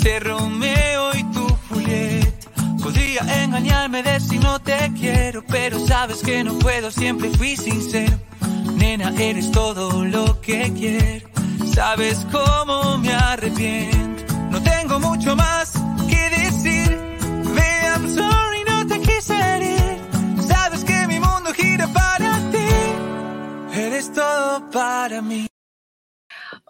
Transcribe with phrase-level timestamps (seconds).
[0.00, 2.50] ser Romeo y tu Julieta.
[2.82, 8.16] Podría engañarme de si no te quiero, pero sabes que no puedo, siempre fui sincero.
[8.76, 11.28] Nena, eres todo lo que quiero.
[11.74, 14.34] Sabes cómo me arrepiento.
[14.50, 15.72] No tengo mucho más
[16.08, 16.88] que decir.
[17.56, 19.98] Baby, I'm sorry, no te quise herir.
[20.48, 23.78] Sabes que mi mundo gira para ti.
[23.78, 25.46] Eres todo para mí.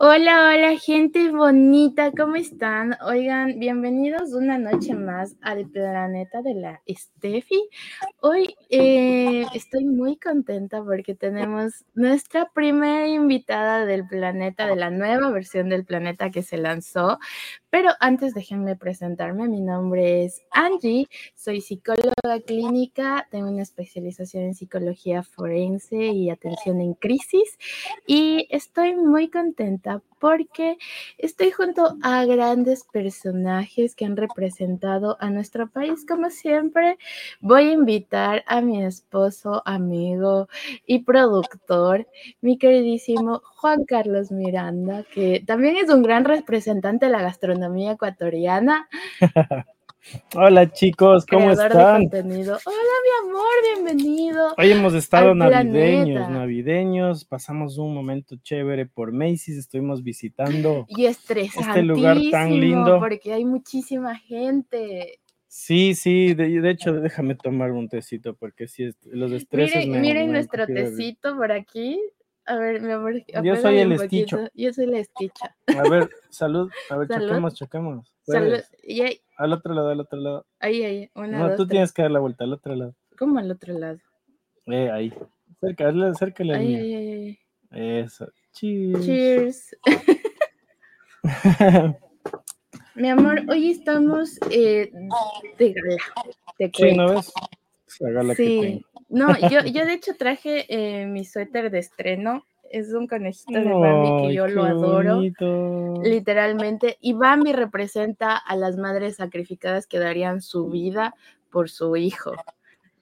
[0.02, 2.96] Hola, hola, gente bonita, ¿cómo están?
[3.02, 7.68] Oigan, bienvenidos una noche más al planeta de la Steffi.
[8.22, 15.28] Hoy eh, estoy muy contenta porque tenemos nuestra primera invitada del planeta, de la nueva
[15.32, 17.18] versión del planeta que se lanzó.
[17.68, 24.54] Pero antes déjenme presentarme, mi nombre es Angie, soy psicóloga clínica, tengo una especialización en
[24.54, 27.58] psicología forense y atención en crisis
[28.06, 29.89] y estoy muy contenta
[30.20, 30.76] porque
[31.18, 36.06] estoy junto a grandes personajes que han representado a nuestro país.
[36.06, 36.98] Como siempre,
[37.40, 40.48] voy a invitar a mi esposo, amigo
[40.86, 42.06] y productor,
[42.40, 48.88] mi queridísimo Juan Carlos Miranda, que también es un gran representante de la gastronomía ecuatoriana.
[50.34, 52.08] Hola chicos, ¿cómo están?
[52.12, 54.54] Hola mi amor, bienvenido.
[54.56, 61.82] Hoy hemos estado navideños, navideños, pasamos un momento chévere por Macy's, estuvimos visitando y este
[61.82, 65.20] lugar tan lindo porque hay muchísima gente.
[65.46, 70.32] Sí, sí, de, hecho déjame tomar un tecito porque si es, los estreses miren, Miren
[70.32, 71.98] nuestro tecito por aquí.
[72.50, 73.14] A ver, mi amor.
[73.44, 74.48] Yo soy el esticho.
[74.54, 75.54] Yo soy la esticha.
[75.68, 76.68] A ver, salud.
[76.90, 78.16] A ver, choquemos, choquemos.
[78.26, 78.58] Salud.
[78.82, 80.46] Y ahí, al otro lado, al otro lado.
[80.58, 81.08] Ahí, ahí.
[81.14, 82.96] Una, no, tú tienes que dar la vuelta al otro lado.
[83.16, 84.00] ¿Cómo al otro lado?
[84.66, 85.14] Eh, ahí.
[85.60, 87.38] Cerca, acércale ahí, ahí, ahí.
[88.00, 88.26] Eso.
[88.52, 89.04] Cheers.
[89.04, 89.76] Cheers.
[92.96, 94.90] Mi amor, hoy estamos eh,
[95.56, 95.96] de gala.
[96.74, 97.32] sí, ¿no ves?
[98.00, 98.84] La gala sí.
[99.10, 103.64] No, yo, yo de hecho traje eh, mi suéter de estreno es un conejito de
[103.64, 105.20] Bambi que yo lo adoro,
[106.02, 106.96] literalmente.
[107.00, 111.14] Y Bambi representa a las madres sacrificadas que darían su vida
[111.50, 112.32] por su hijo.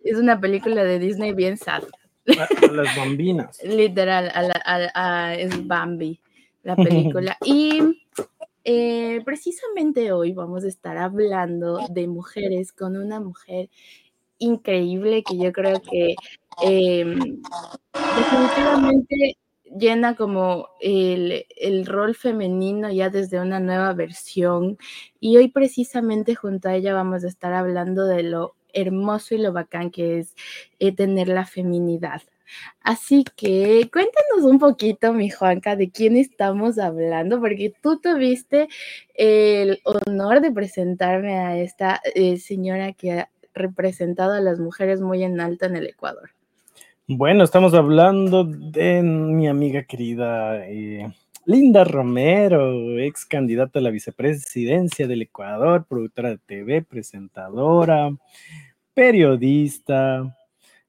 [0.02, 1.82] Es una película de Disney bien sad.
[2.26, 3.62] A, las bambinas.
[3.64, 4.32] Literal,
[5.38, 6.20] es Bambi
[6.62, 7.36] la película.
[7.44, 7.80] y
[8.64, 13.70] eh, precisamente hoy vamos a estar hablando de mujeres con una mujer
[14.38, 16.14] increíble que yo creo que
[16.62, 17.40] em,
[17.92, 19.38] definitivamente
[19.76, 21.44] llena como el,
[21.86, 24.78] rol femenino ya desde una nueva versión.
[25.20, 29.52] Y hoy precisamente junto a ella vamos a estar hablando de lo hermoso y lo
[29.52, 30.34] bacán que es
[30.78, 32.22] eh, tener la feminidad.
[32.80, 38.68] Así que cuéntanos un poquito, mi Juanca, de quién estamos hablando, porque tú tuviste
[39.14, 45.40] el honor de presentarme a esta eh, señora que representado a las mujeres muy en
[45.40, 46.30] alto en el Ecuador.
[47.06, 51.10] Bueno, estamos hablando de mi amiga querida eh,
[51.46, 58.10] Linda Romero, ex candidata a la vicepresidencia del Ecuador, productora de TV, presentadora,
[58.92, 60.36] periodista.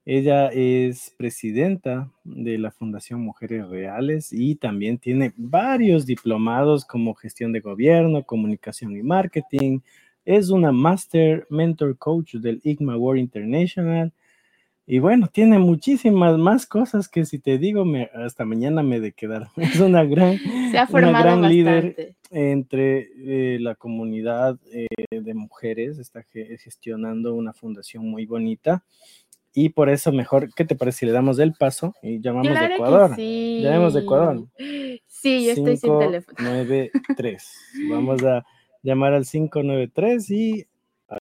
[0.04, 7.54] Ella es presidenta de la Fundación Mujeres Reales y también tiene varios diplomados como gestión
[7.54, 9.80] de gobierno, comunicación y marketing.
[10.30, 14.14] Es una Master Mentor Coach del IGMA World International
[14.86, 19.12] y bueno, tiene muchísimas más cosas que si te digo, me, hasta mañana me de
[19.12, 19.48] quedar.
[19.58, 20.38] Es una gran,
[20.92, 25.98] una gran líder entre eh, la comunidad eh, de mujeres.
[25.98, 28.84] Está gestionando una fundación muy bonita.
[29.52, 32.66] Y por eso mejor, ¿qué te parece si le damos el paso y llamamos de
[32.66, 33.16] Ecuador?
[33.16, 33.62] sí.
[33.64, 34.48] Llamemos de Ecuador.
[35.08, 36.38] Sí, yo estoy sin teléfono.
[36.38, 37.54] 593.
[37.90, 38.46] Vamos a
[38.82, 40.66] llamar al 593 y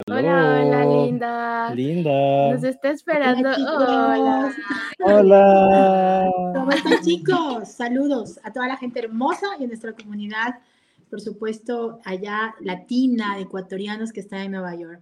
[0.07, 1.73] Hola, hola, linda.
[1.73, 2.53] Linda.
[2.53, 3.49] Nos está esperando.
[3.49, 4.53] Hola.
[4.99, 6.29] Hola.
[6.53, 7.69] ¿Cómo están, chicos?
[7.69, 10.55] Saludos a toda la gente hermosa y a nuestra comunidad,
[11.09, 15.01] por supuesto, allá latina, de ecuatorianos que están en Nueva York,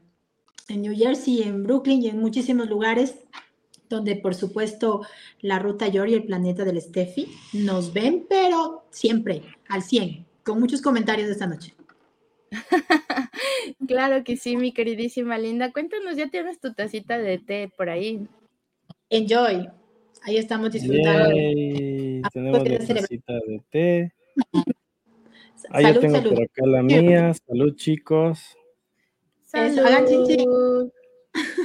[0.68, 3.15] en New Jersey, en Brooklyn y en muchísimos lugares
[3.89, 5.01] donde, por supuesto,
[5.41, 10.59] la ruta York y el planeta del Steffi nos ven, pero siempre al 100, con
[10.59, 11.75] muchos comentarios de esta noche.
[13.88, 15.72] claro que sí, mi queridísima Linda.
[15.72, 18.28] Cuéntanos, ya tienes tu tacita de té por ahí.
[19.10, 19.69] Enjoy.
[20.24, 21.36] Ahí estamos disfrutando.
[22.34, 24.13] Tenemos la tacita de té.
[25.69, 27.34] Ahí salud, tengo por acá la mía.
[27.34, 28.56] Salud, chicos.
[29.46, 30.92] Salud.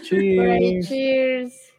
[0.03, 0.89] Cheers.
[0.89, 1.73] cheers.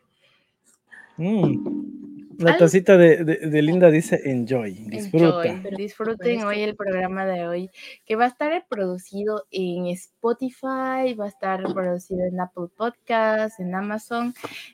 [1.18, 2.01] Mm.
[2.42, 5.62] La tacita de, Linda dice enjoy, disfruta.
[5.78, 7.70] Disfruten hoy el programa de hoy,
[8.06, 13.76] que va a estar producido en Spotify, va a estar producido en Apple Podcasts, en
[13.76, 14.34] Amazon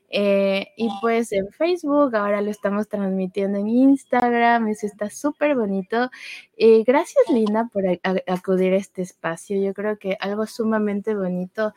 [0.09, 2.15] eh, y pues en Facebook.
[2.15, 6.09] Ahora lo estamos transmitiendo en Instagram, eso está súper bonito.
[6.55, 7.83] Eh, gracias Linda por
[8.27, 9.61] acudir a este espacio.
[9.61, 11.73] Yo creo que algo sumamente bonito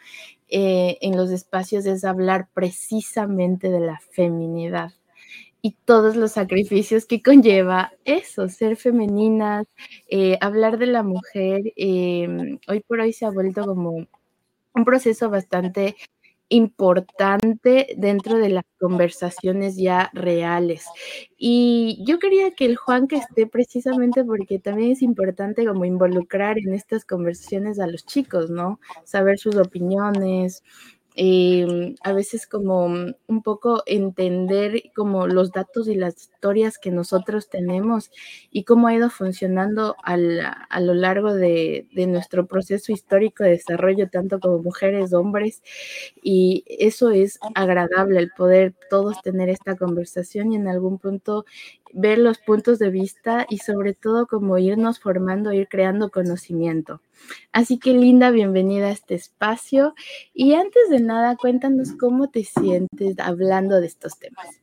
[0.48, 4.92] eh, en los espacios es hablar precisamente de la feminidad
[5.62, 9.66] y todos los sacrificios que conlleva eso, ser femeninas,
[10.08, 14.06] eh, hablar de la mujer, em, hoy por hoy se ha vuelto como
[14.74, 15.96] un proceso bastante
[16.50, 20.84] importante dentro de las conversaciones ya reales.
[21.38, 26.58] Y yo quería que el Juan que esté precisamente porque también es importante como involucrar
[26.58, 28.80] en estas conversaciones a los chicos, ¿no?
[29.04, 30.64] Saber sus opiniones,
[31.22, 37.50] Em, a veces como un poco entender como los datos y las historias que nosotros
[37.50, 38.10] tenemos
[38.50, 44.08] y cómo ha ido funcionando a lo largo de, de, nuestro proceso histórico de desarrollo,
[44.08, 45.62] tanto como mujeres, hombres,
[46.22, 51.44] y eso es agradable, el poder todos tener esta conversación y en algún punto
[51.92, 57.02] ver los puntos de vista y sobre todo como irnos formando, ir creando conocimiento.
[57.52, 59.94] Así que Linda, bienvenida a este espacio
[60.34, 64.60] y antes de nada, cuéntanos cómo te sientes hablando de estos temas.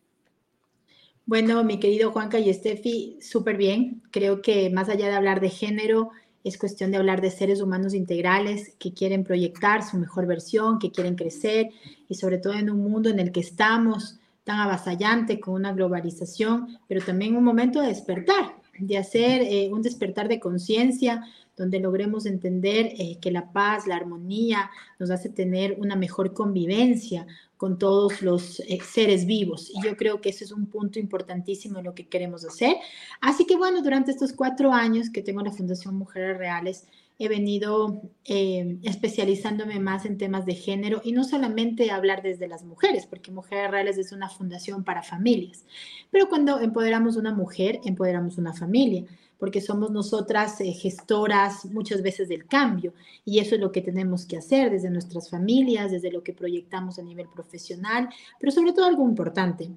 [1.26, 4.02] Bueno, mi querido Juanca y Estefi, súper bien.
[4.12, 6.12] Creo que más allá de hablar de género,
[6.48, 10.92] es cuestión de hablar de seres humanos integrales que quieren proyectar su mejor versión, que
[10.92, 11.70] quieren crecer
[12.08, 16.80] y sobre todo en un mundo en el que estamos tan avasallante con una globalización,
[16.88, 21.26] pero también un momento de despertar, de hacer eh, un despertar de conciencia,
[21.58, 24.70] donde logremos entender eh, que la paz, la armonía
[25.00, 27.26] nos hace tener una mejor convivencia
[27.58, 29.72] con todos los eh, seres vivos.
[29.74, 32.76] Y yo creo que ese es un punto importantísimo en lo que queremos hacer.
[33.20, 36.88] Así que bueno, durante estos cuatro años que tengo la Fundación Mujeres Reales,
[37.20, 42.64] he venido eh, especializándome más en temas de género y no solamente hablar desde las
[42.64, 45.66] mujeres, porque Mujeres Reales es una fundación para familias,
[46.12, 49.04] pero cuando empoderamos una mujer, empoderamos una familia,
[49.40, 52.94] porque somos nosotras eh, gestoras muchas veces del cambio
[53.26, 57.00] y eso es lo que tenemos que hacer desde nuestras familias, desde lo que proyectamos
[57.00, 59.70] a nivel profesional, pero sobre todo algo importante,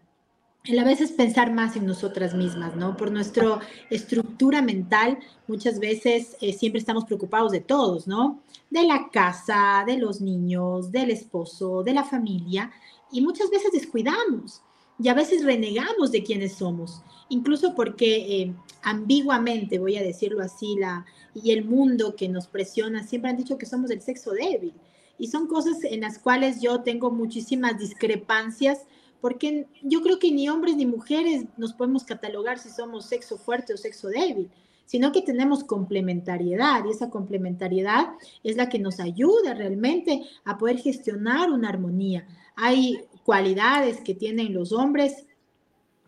[0.65, 2.95] el a veces pensar más en nosotras mismas, ¿no?
[2.97, 8.43] Por nuestra estructura mental, muchas veces eh, siempre estamos preocupados de todos, ¿no?
[8.69, 12.71] De la casa, de los niños, del esposo, de la familia,
[13.11, 14.63] y muchas veces descuidamos
[15.03, 20.77] y a veces renegamos de quienes somos, incluso porque eh, ambiguamente, voy a decirlo así,
[20.79, 24.75] la, y el mundo que nos presiona siempre han dicho que somos el sexo débil.
[25.19, 28.81] Y son cosas en las cuales yo tengo muchísimas discrepancias
[29.21, 33.75] porque yo creo que ni hombres ni mujeres nos podemos catalogar si somos sexo fuerte
[33.75, 34.51] o sexo débil,
[34.87, 38.09] sino que tenemos complementariedad y esa complementariedad
[38.43, 42.27] es la que nos ayuda realmente a poder gestionar una armonía.
[42.57, 45.27] Hay cualidades que tienen los hombres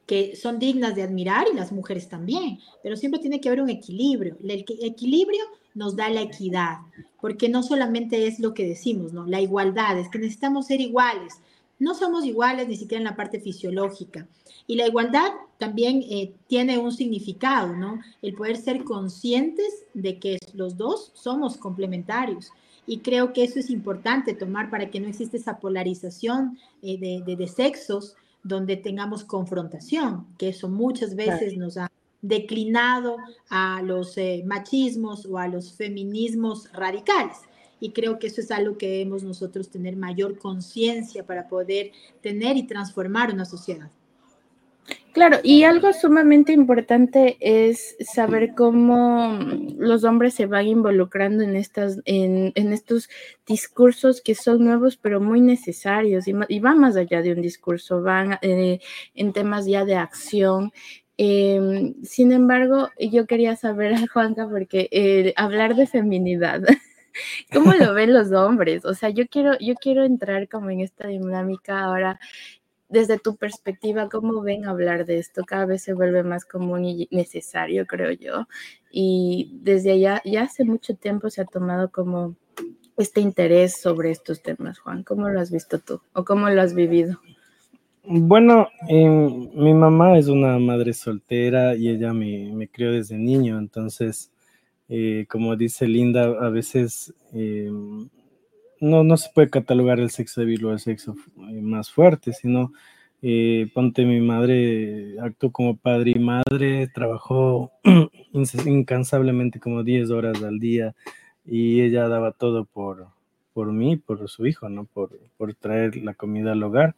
[0.07, 3.71] que son dignas de admirar y las mujeres también, pero siempre tiene que haber un
[3.71, 4.37] equilibrio.
[4.43, 5.43] El equilibrio
[5.75, 6.79] nos da la equidad,
[7.21, 9.27] porque no solamente es lo que decimos, ¿no?
[9.27, 11.35] La igualdad, es que necesitamos ser iguales,
[11.79, 14.29] no somos iguales ni siquiera en la parte fisiológica.
[14.67, 18.01] Y la igualdad también eh, tiene un significado, ¿no?
[18.23, 22.53] El poder ser conscientes de que los dos somos complementarios.
[22.87, 27.49] Y creo que eso es importante tomar para que no exista esa polarización eh, de,
[27.49, 31.91] sexos donde tengamos confrontación, que eso muchas veces nos ha
[32.23, 33.17] declinado
[33.51, 37.39] a los eh, machismos o a los feminismos radicales
[37.83, 41.91] y creo que eso es algo que debemos nosotros tener mayor conciencia para poder
[42.21, 43.91] tener y transformar una sociedad.
[45.13, 49.39] Claro, y algo sumamente importante es saber cómo
[49.77, 53.11] los hombres se van involucrando en, estas, en, estos
[53.47, 58.01] discursos que son nuevos pero muy necesarios y, y van más allá de un discurso,
[58.01, 58.81] van eh,
[59.15, 60.73] en temas ya de acción.
[61.19, 66.63] Em, sin embargo, yo quería saber, Juanca, porque eh, hablar de feminidad
[67.53, 68.85] ¿Cómo lo ven los hombres?
[68.85, 72.19] O sea, yo quiero, yo quiero entrar como en esta dinámica ahora.
[72.93, 75.45] Desde tu perspectiva, ¿cómo ven hablar de esto?
[75.47, 78.47] Cada vez se vuelve más común y necesario, creo yo.
[78.91, 82.37] Y desde allá, ya hace mucho tiempo se ha tomado como
[82.99, 85.05] este interés sobre estos temas, Juan.
[85.05, 87.19] ¿Cómo lo has visto tú o cómo lo has vivido?
[88.05, 94.31] Bueno, em, mi mamá es una madre soltera y ella me, crió desde niño, entonces
[94.91, 97.71] eh, como dice Linda, a veces eh,
[98.83, 101.15] no, no se puede catalogar el sexo débil o el sexo
[101.51, 102.73] eh, más fuerte, sino
[103.25, 107.71] Eh, ponte mi madre, actuó como padre y madre, trabajó
[108.67, 110.95] incansablemente como 10 horas al día
[111.45, 113.07] y ella daba todo por,
[113.53, 114.87] por mí, por su hijo, ¿no?
[114.87, 116.97] Por, por traer la comida al hogar.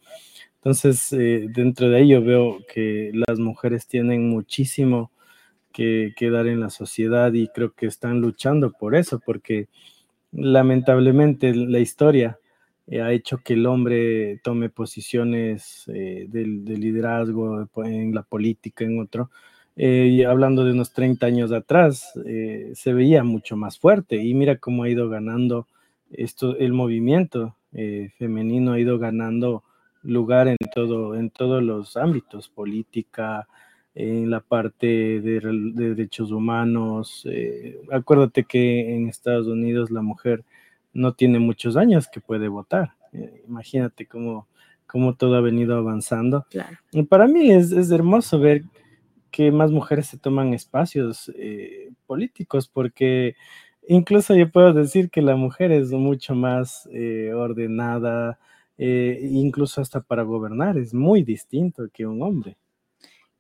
[0.57, 5.11] Entonces, eh, dentro de ello veo que las mujeres tienen muchísimo
[5.73, 9.69] que, que, dar en la sociedad y creo que están luchando por eso, porque
[10.35, 12.39] lamentablemente la historia
[12.87, 19.01] eh, ha hecho que el hombre tome posiciones eh, de, liderazgo en la política, en
[19.01, 19.31] otro.
[19.77, 22.13] Eh, y hablando de unos 30 años atrás,
[22.75, 25.67] se veía mucho más fuerte y mira cómo ha ido ganando
[26.13, 27.57] esto, el movimiento
[28.19, 29.65] femenino ha ido ganando
[30.05, 33.49] lugar en todo, en todos los ámbitos, política,
[33.95, 37.27] en la parte de, de derechos humanos.
[37.93, 40.45] acuérdate que en Estados Unidos la mujer
[40.95, 42.95] no tiene muchos años que puede votar.
[43.13, 44.49] Eh, imagínate cómo,
[44.87, 46.47] cómo, todo ha venido avanzando.
[46.93, 48.63] Y para mí es, es, hermoso ver
[49.31, 53.35] que más mujeres se toman espacios eh, políticos, porque
[53.89, 58.39] incluso yo puedo decir que la mujer es mucho más eh, ordenada,
[58.77, 62.57] incluso hasta para gobernar, es muy distinto que un hombre.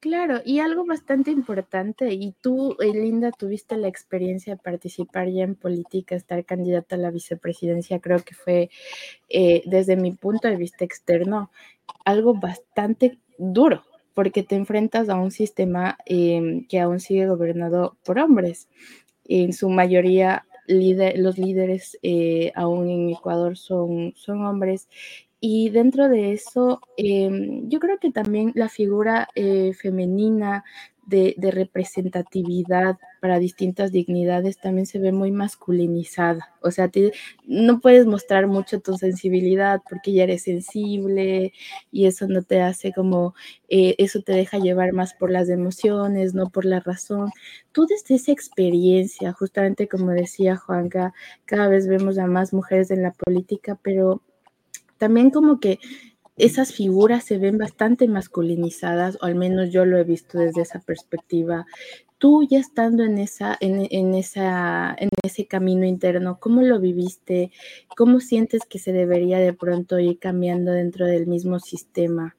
[0.04, 5.44] Claro, y algo bastante importante, y tú, eh, Linda, tuviste la experiencia de participar ya
[5.44, 8.68] en política, estar candidata a la vicepresidencia, creo que fue,
[9.30, 11.50] eh, desde mi punto de vista externo,
[12.04, 13.84] algo bastante duro,
[14.14, 18.68] porque te enfrentas a un sistema em, que aún sigue gobernado por hombres.
[19.26, 24.88] En su mayoría, los líderes eh, aún en Ecuador son, son hombres
[25.46, 30.64] y dentro de eso, em, yo creo que también la figura eh, femenina
[31.06, 36.54] de, representatividad para distintas dignidades también se ve muy masculinizada.
[36.62, 36.90] O sea,
[37.46, 41.52] no puedes mostrar mucho tu sensibilidad porque ya eres sensible
[41.92, 43.34] y eso no te hace como,
[43.68, 47.30] eh, eso te deja llevar más por las emociones, no por la razón.
[47.72, 51.12] Tú desde esa experiencia, justamente como decía Juanca,
[51.44, 54.22] cada vez vemos a más mujeres en la política, pero
[54.98, 55.78] también como que
[56.36, 60.80] esas figuras se ven bastante masculinizadas, o al menos yo lo he visto desde esa
[60.80, 61.66] perspectiva.
[62.18, 67.52] Tú ya estando en, esa, en, esa, en ese camino interno, ¿cómo lo viviste?
[67.96, 72.36] ¿Cómo sientes que se debería de pronto ir cambiando dentro del mismo sistema?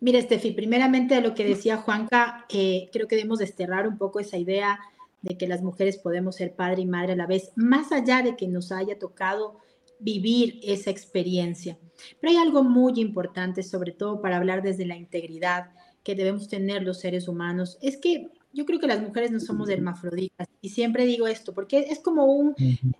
[0.00, 4.36] Mira, Estefi, primeramente lo que decía Juanca, eh, creo que debemos desterrar un poco esa
[4.36, 4.78] idea
[5.22, 8.36] de que las mujeres podemos ser padre y madre a la vez, más allá de
[8.36, 9.58] que nos haya tocado
[10.00, 11.78] vivir esa experiencia.
[12.20, 15.70] Pero hay algo muy importante, sobre todo para hablar desde la integridad
[16.02, 19.68] que debemos tener los seres humanos, es que yo creo que las mujeres no somos
[19.68, 22.54] hermafroditas y siempre digo esto porque es como un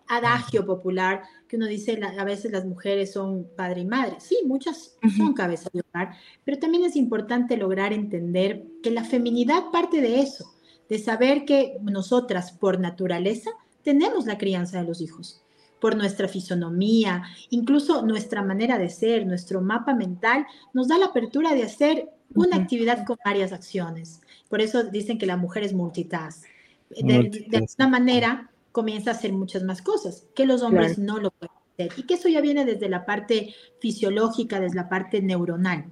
[0.06, 4.16] adagio popular que uno dice a veces las mujeres son padre y madre.
[4.20, 6.14] Sí, muchas son cabezas de hogar,
[6.44, 10.54] pero también es importante lograr entender que la feminidad parte de eso,
[10.88, 13.50] de saber que nosotras por naturaleza
[13.82, 15.42] tenemos la crianza de los hijos
[15.80, 21.54] por nuestra fisonomía, incluso nuestra manera de ser, nuestro mapa mental, nos da la apertura
[21.54, 24.20] de hacer una actividad con varias acciones.
[24.49, 26.44] Por eso dicen que la mujer es multitask.
[26.90, 31.54] De, alguna manera comienza a hacer muchas más cosas que los hombres no lo pueden
[31.73, 31.99] hacer.
[31.99, 35.87] Y que eso ya viene desde la parte fisiológica, desde la parte neuronal.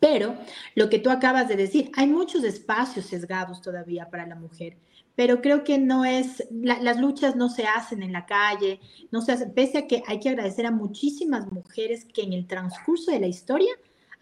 [0.00, 0.34] Pero
[0.74, 4.76] lo que tú acabas de decir, hay muchos espacios sesgados todavía para la mujer
[5.20, 9.32] pero creo que no es, las luchas no se hacen en la calle, no se
[9.32, 13.20] hacen, pese a que hay que agradecer a muchísimas mujeres que en el transcurso de
[13.20, 13.70] la historia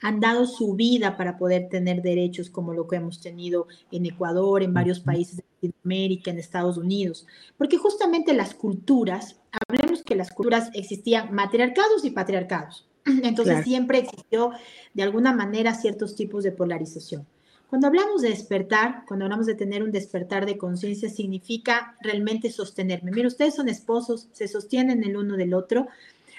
[0.01, 4.65] han dado su vida para poder tener derechos como lo que hemos tenido en Ecuador,
[4.65, 10.33] en varios países de Latinoamérica, en Estados Unidos, porque justamente las culturas, hablemos que las
[10.33, 12.89] culturas existían matriarcados y patriarcados,
[13.23, 14.51] entonces siempre existió
[14.95, 17.25] de alguna manera ciertos tipos de polarización.
[17.69, 23.11] Cuando hablamos de despertar, cuando hablamos de tener un despertar de conciencia, significa realmente sostenerme.
[23.11, 25.87] Mira, ustedes son esposos, se sostienen el uno del otro,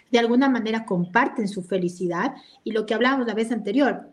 [0.09, 2.33] de alguna manera comparten su felicidad
[2.63, 4.09] y lo que hablábamos la vez anterior,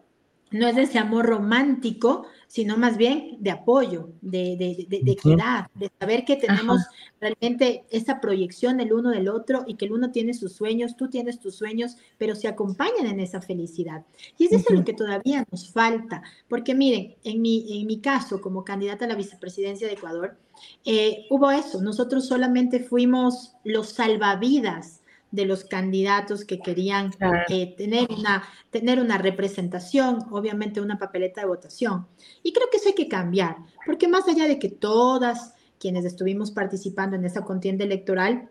[0.50, 6.24] no es ese amor romántico, sino más bien de apoyo, de, de, equidad, de saber
[6.24, 6.80] que tenemos
[7.20, 11.08] realmente esa proyección el uno del otro y que el uno tiene sus sueños, tú
[11.08, 14.04] tienes tus sueños, pero se acompañan en esa felicidad.
[14.38, 18.40] Y es eso lo que todavía nos falta, porque miren, en mi, en mi caso,
[18.40, 20.36] como candidata a la vicepresidencia de Ecuador,
[20.84, 25.02] eh, hubo eso, nosotros solamente fuimos los salvavidas
[25.36, 27.12] de los candidatos que querían
[27.48, 32.06] eh, tener, una, tener una representación, obviamente una papeleta de votación.
[32.42, 36.50] Y creo que eso hay que cambiar, porque más allá de que todas quienes estuvimos
[36.50, 38.50] participando en esa contienda electoral,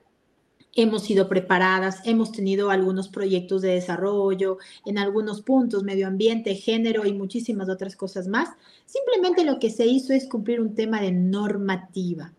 [0.75, 7.05] hemos sido preparadas, hemos tenido algunos proyectos de desarrollo, en algunos puntos, medio ambiente, género
[7.07, 8.49] y muchísimas otras cosas más.
[8.85, 12.33] Simplemente lo que se hizo es cumplir un tema de normativa,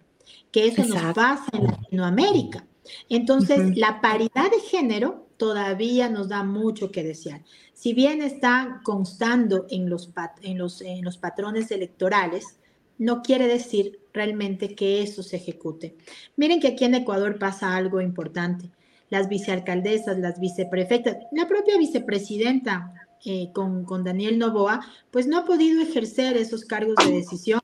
[0.52, 2.64] que eso nos pasa en Latinoamérica.
[3.08, 7.42] Entonces, la paridad de género todavía nos da mucho que desear.
[7.74, 10.10] Si bien está constando en los,
[10.42, 12.56] en los, en los patrones electorales,
[12.98, 15.96] no quiere decir realmente que eso se ejecute.
[16.36, 18.70] Miren que aquí en Ecuador pasa algo importante.
[19.10, 22.92] Las vicealcaldesas, las viceprefectas, la propia vicepresidenta
[23.24, 27.60] eh, con, con Daniel Novoa, pues no ha podido ejercer esos cargos de decisión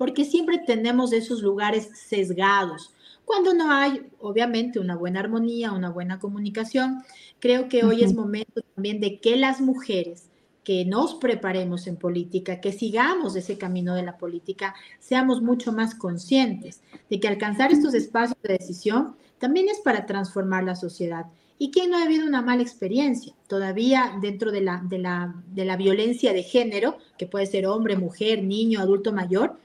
[0.00, 2.94] porque siempre tenemos esos lugares sesgados.
[3.30, 7.04] Cuando no hay, obviamente, una buena armonía, una buena comunicación,
[7.38, 10.24] creo que hoy es momento también de que las mujeres
[10.64, 15.94] que nos preparemos en política, que sigamos ese camino de la política, seamos mucho más
[15.94, 21.26] conscientes de que alcanzar estos espacios de decisión también es para transformar la sociedad.
[21.56, 23.32] ¿Y quién no ha habido una mala experiencia?
[23.46, 27.96] Todavía dentro de la, de la, de la violencia de género, que puede ser hombre,
[27.96, 29.56] mujer, niño, adulto mayor,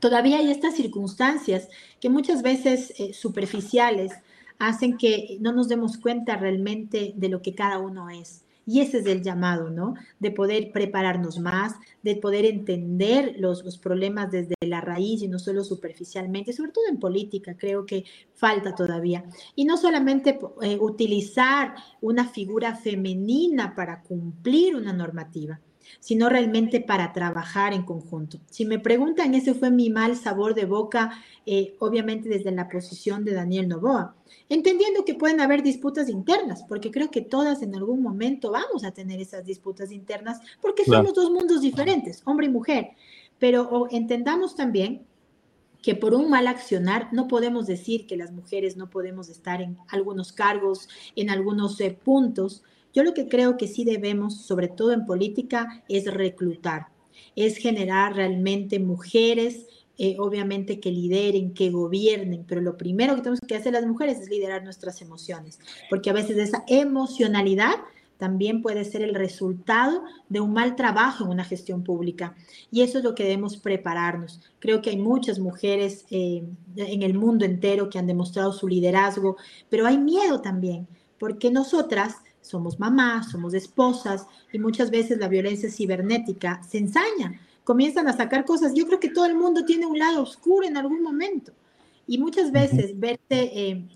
[0.00, 1.68] todavía hay estas circunstancias
[2.00, 4.12] que muchas veces eh, superficiales
[4.58, 8.42] hacen que no nos demos cuenta realmente de lo que cada uno es.
[8.68, 9.94] Y ese es el llamado, ¿no?
[10.18, 15.62] De poder prepararnos más, de poder entender los, problemas desde la raíz y no solo
[15.62, 19.24] superficialmente, sobre todo en política, creo que falta todavía.
[19.54, 25.60] Y no solamente eh, utilizar una figura femenina para cumplir una normativa,
[26.00, 28.38] sino realmente para trabajar en conjunto.
[28.50, 31.12] Si me preguntan, ese fue mi mal sabor de boca,
[31.44, 34.14] eh, obviamente desde la posición de Daniel Novoa,
[34.48, 38.92] entendiendo que pueden haber disputas internas, porque creo que todas en algún momento vamos a
[38.92, 42.90] tener esas disputas internas, porque somos dos mundos diferentes, hombre y mujer,
[43.38, 45.06] pero entendamos también
[45.82, 49.78] que por un mal accionar no podemos decir que las mujeres no podemos estar en
[49.88, 52.64] algunos cargos, en algunos eh, puntos,
[52.96, 56.86] yo lo que creo que sí debemos, sobre todo en política, es reclutar,
[57.36, 59.66] es generar realmente mujeres,
[59.98, 64.18] eh, obviamente que lideren, que gobiernen, pero lo primero que tenemos que hacer las mujeres
[64.18, 65.58] es liderar nuestras emociones,
[65.90, 67.74] porque a veces esa emocionalidad
[68.16, 72.34] también puede ser el resultado de un mal trabajo en una gestión pública.
[72.70, 74.40] Y eso es lo que debemos prepararnos.
[74.58, 76.42] Creo que hay muchas mujeres eh,
[76.76, 79.36] en el mundo entero que han demostrado su liderazgo,
[79.68, 82.16] pero hay miedo también, porque nosotras
[82.46, 88.44] somos mamás, somos esposas y muchas veces la violencia cibernética se ensaña, comienzan a sacar
[88.44, 88.72] cosas.
[88.74, 91.52] Yo creo que todo el mundo tiene un lado oscuro en algún momento
[92.06, 93.88] y muchas veces verte eh,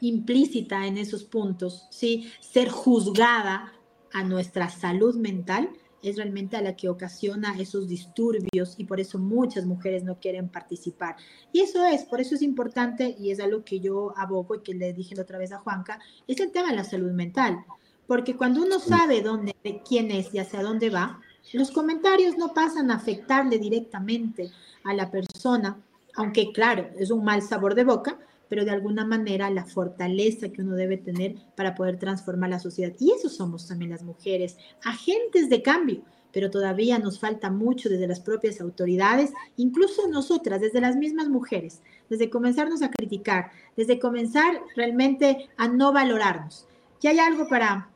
[0.00, 2.30] implícita en esos puntos, ¿sí?
[2.40, 3.74] ser juzgada
[4.12, 5.70] a nuestra salud mental
[6.02, 10.48] es realmente a la que ocasiona esos disturbios y por eso muchas mujeres no quieren
[10.48, 11.16] participar.
[11.52, 14.74] Y eso es, por eso es importante y es algo que yo abogo y que
[14.74, 17.64] le dije la otra vez a Juanca, es el tema de la salud mental
[18.10, 19.54] porque cuando uno sabe dónde,
[19.88, 21.20] quién es y hacia dónde va,
[21.52, 24.50] los comentarios no pasan a afectarle directamente
[24.82, 25.80] a la persona,
[26.16, 28.18] aunque claro, es un mal sabor de boca,
[28.48, 32.92] pero de alguna manera la fortaleza que uno debe tener para poder transformar la sociedad.
[32.98, 38.08] Y eso somos también las mujeres, agentes de cambio, pero todavía nos falta mucho desde
[38.08, 44.60] las propias autoridades, incluso nosotras, desde las mismas mujeres, desde comenzarnos a criticar, desde comenzar
[44.74, 46.66] realmente a no valorarnos.
[47.00, 47.89] Y hay algo para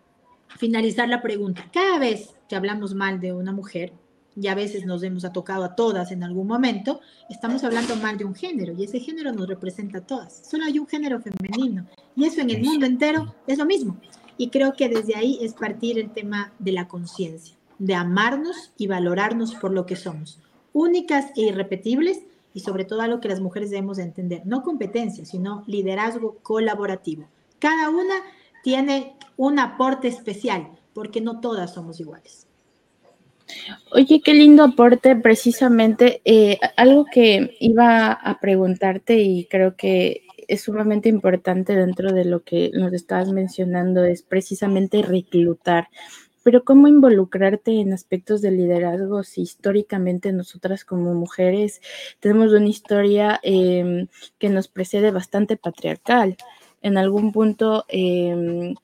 [0.57, 1.69] finalizar la pregunta.
[1.73, 3.93] Cada vez que hablamos mal de una mujer,
[4.37, 8.25] y a veces nos hemos tocado a todas en algún momento, estamos hablando mal de
[8.25, 10.43] un género y ese género nos representa a todas.
[10.49, 11.87] Solo hay un género femenino
[12.17, 13.97] y eso en el mundo entero es lo mismo.
[14.37, 18.89] Y creo que desde ahí es partir el tema de la conciencia, de amarnos y
[18.89, 20.41] valorarnos por lo que somos,
[20.73, 25.63] únicas e irrepetibles y sobre todo algo que las mujeres debemos entender, no competencia, sino
[25.67, 27.29] liderazgo colaborativo.
[27.61, 28.15] Cada una
[28.65, 32.49] tiene un aporte especial, porque no todas somos iguales.
[33.93, 36.23] Oye, qué lindo aporte, precisamente.
[36.25, 42.43] Eh, algo que iba a preguntarte y creo que es sumamente importante dentro de lo
[42.43, 45.89] que nos estabas mencionando es precisamente reclutar.
[46.43, 51.81] Pero ¿cómo involucrarte en aspectos de liderazgo si históricamente nosotras como mujeres
[52.21, 56.37] tenemos una historia em, que nos precede bastante patriarcal?
[56.85, 57.85] En algún punto...
[57.89, 58.75] Eh,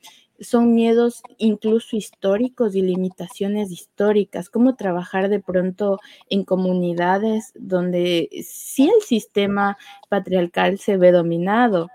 [0.40, 8.88] son miedos incluso históricos y limitaciones históricas, cómo trabajar de pronto en comunidades donde sí
[8.88, 9.76] el sistema
[10.08, 11.88] patriarcal se ve dominado.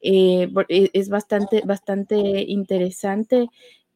[0.00, 3.48] Eh, e, es bastante, bastante interesante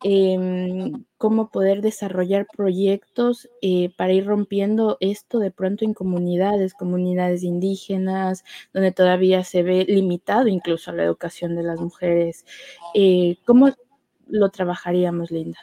[0.02, 7.42] em, cómo poder desarrollar proyectos eh, para ir rompiendo esto de pronto en comunidades, comunidades
[7.42, 12.44] indígenas, donde todavía se ve limitado incluso la educación de las mujeres.
[12.94, 13.70] Eh, ¿Cómo
[14.26, 15.58] lo trabajaríamos, Linda?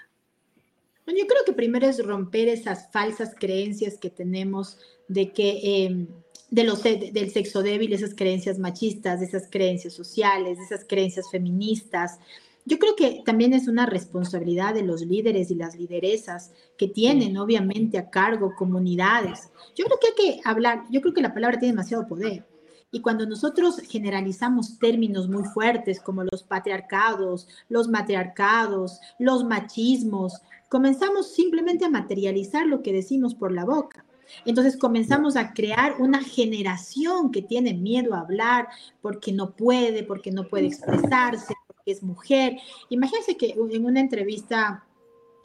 [1.05, 6.07] Bueno, yo creo que primero es romper esas falsas creencias que tenemos de que em,
[6.49, 12.19] de del sexo débil, esas creencias machistas, esas creencias sociales, esas creencias feministas,
[12.65, 17.37] yo creo que también es una responsabilidad de los líderes y las lideresas que tienen,
[17.37, 19.51] obviamente, a cargo comunidades.
[19.75, 22.45] Yo creo que hay que hablar, yo creo que la palabra tiene demasiado poder.
[22.91, 31.33] Y cuando nosotros generalizamos términos muy fuertes como los patriarcados, los matriarcados, los machismos, comenzamos
[31.33, 34.05] simplemente a materializar lo que decimos por la boca.
[34.45, 38.67] Entonces comenzamos a crear una generación que tiene miedo a hablar
[39.01, 41.53] porque no puede, porque no puede expresarse,
[41.85, 42.57] es mujer.
[42.89, 44.85] Imagínense que en una entrevista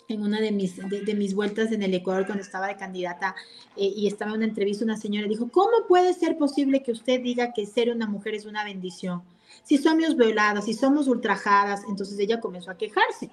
[0.08, 3.36] en una de mis, de, mis vueltas en el Ecuador cuando estaba de candidata
[3.76, 7.20] eh, y estaba en una entrevista, una señora dijo, ¿cómo puede ser posible que usted
[7.20, 9.22] diga que ser una mujer es una bendición?
[9.64, 13.28] Si somos violadas, si somos ultrajadas, entonces ella comenzó a quejarse,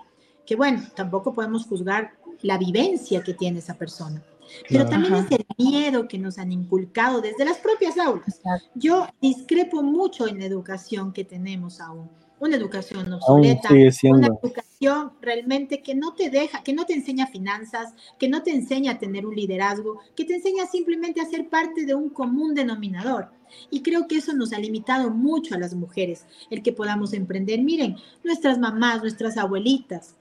[0.46, 4.22] que bueno, tampoco podemos juzgar la vivencia que tiene esa persona.
[4.70, 8.42] Pero también es el miedo que nos han inculcado desde las propias aulas.
[8.76, 12.10] Yo discrepo mucho en la educación que tenemos aún
[12.46, 17.94] una educación obsoleta, una educación realmente que no te deja, que no te enseña finanzas,
[18.20, 21.86] que no te enseña a tener un liderazgo, que te enseña simplemente a ser parte
[21.86, 23.30] de un común denominador.
[23.70, 27.62] Y creo que eso nos ha limitado mucho a las mujeres, el que podamos emprender.
[27.62, 30.16] Miren, nuestras mamás, nuestras abuelitas,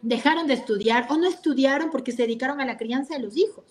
[0.00, 3.64] dejaron de estudiar o no estudiaron porque se dedicaron a la crianza de los hijos.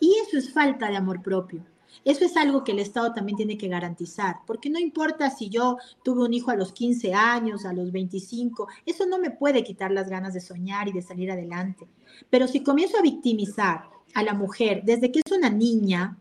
[0.00, 1.64] Y eso es falta de amor propio.
[2.04, 5.78] Eso es algo que el Estado también tiene que garantizar, porque no importa si yo
[6.02, 9.90] tuve un hijo a los 15 años, a los 25, eso no me puede quitar
[9.90, 11.86] las ganas de soñar y de salir adelante.
[12.30, 16.18] Pero si comienzo a victimizar a la mujer desde que es una niña,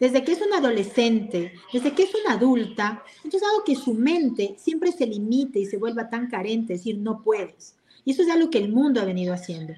[0.00, 4.54] desde que es una adolescente, desde que es una adulta, entonces hago que su mente
[4.58, 7.76] siempre se limite y se vuelva tan carente, es decir, no puedes.
[8.04, 9.74] Y eso es algo que el mundo ha venido haciendo.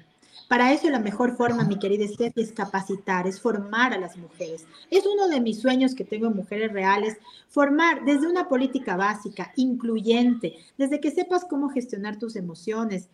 [0.51, 4.65] Para eso la mejor forma, mi querida Steffi, es capacitar, es formar a las mujeres.
[4.89, 7.15] Es uno de mis sueños que tengo en Mujeres Reales,
[7.47, 13.07] formar desde una política básica, incluyente, desde que sepas cómo gestionar tus emociones,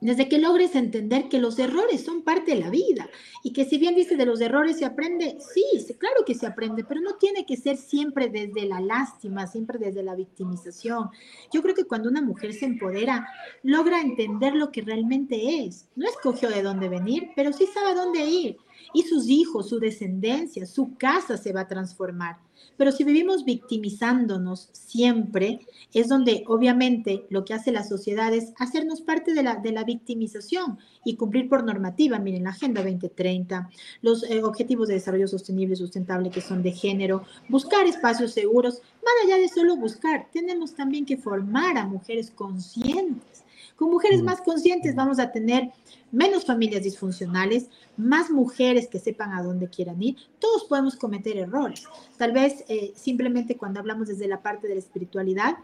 [0.00, 3.08] desde que logres entender que los errores son parte de la vida
[3.42, 5.64] y que si bien dice de los errores se aprende, sí,
[5.98, 10.02] claro que se aprende, pero no tiene que ser siempre desde la lástima, siempre desde
[10.02, 11.10] la victimización.
[11.52, 13.26] Yo creo que cuando una mujer se empodera,
[13.62, 15.88] logra entender lo que realmente es.
[15.96, 18.56] No escogió de dónde venir, pero sí sabe dónde ir.
[18.92, 22.38] Y sus hijos, su descendencia, su casa se va a transformar.
[22.76, 29.00] Pero si vivimos victimizándonos siempre, es donde obviamente lo que hace la sociedad es hacernos
[29.00, 32.18] parte de la, de la victimización y cumplir por normativa.
[32.18, 33.68] Miren, la Agenda 2030,
[34.02, 38.80] los eh, Objetivos de Desarrollo Sostenible y Sustentable que son de género, buscar espacios seguros,
[39.02, 43.44] más allá de solo buscar, tenemos también que formar a mujeres conscientes.
[43.78, 45.70] Con mujeres más conscientes vamos a tener
[46.10, 50.16] menos familias disfuncionales, más mujeres que sepan a dónde quieran ir.
[50.40, 51.84] Todos podemos cometer errores.
[52.16, 55.58] Tal vez eh, simplemente cuando hablamos desde la parte de la espiritualidad,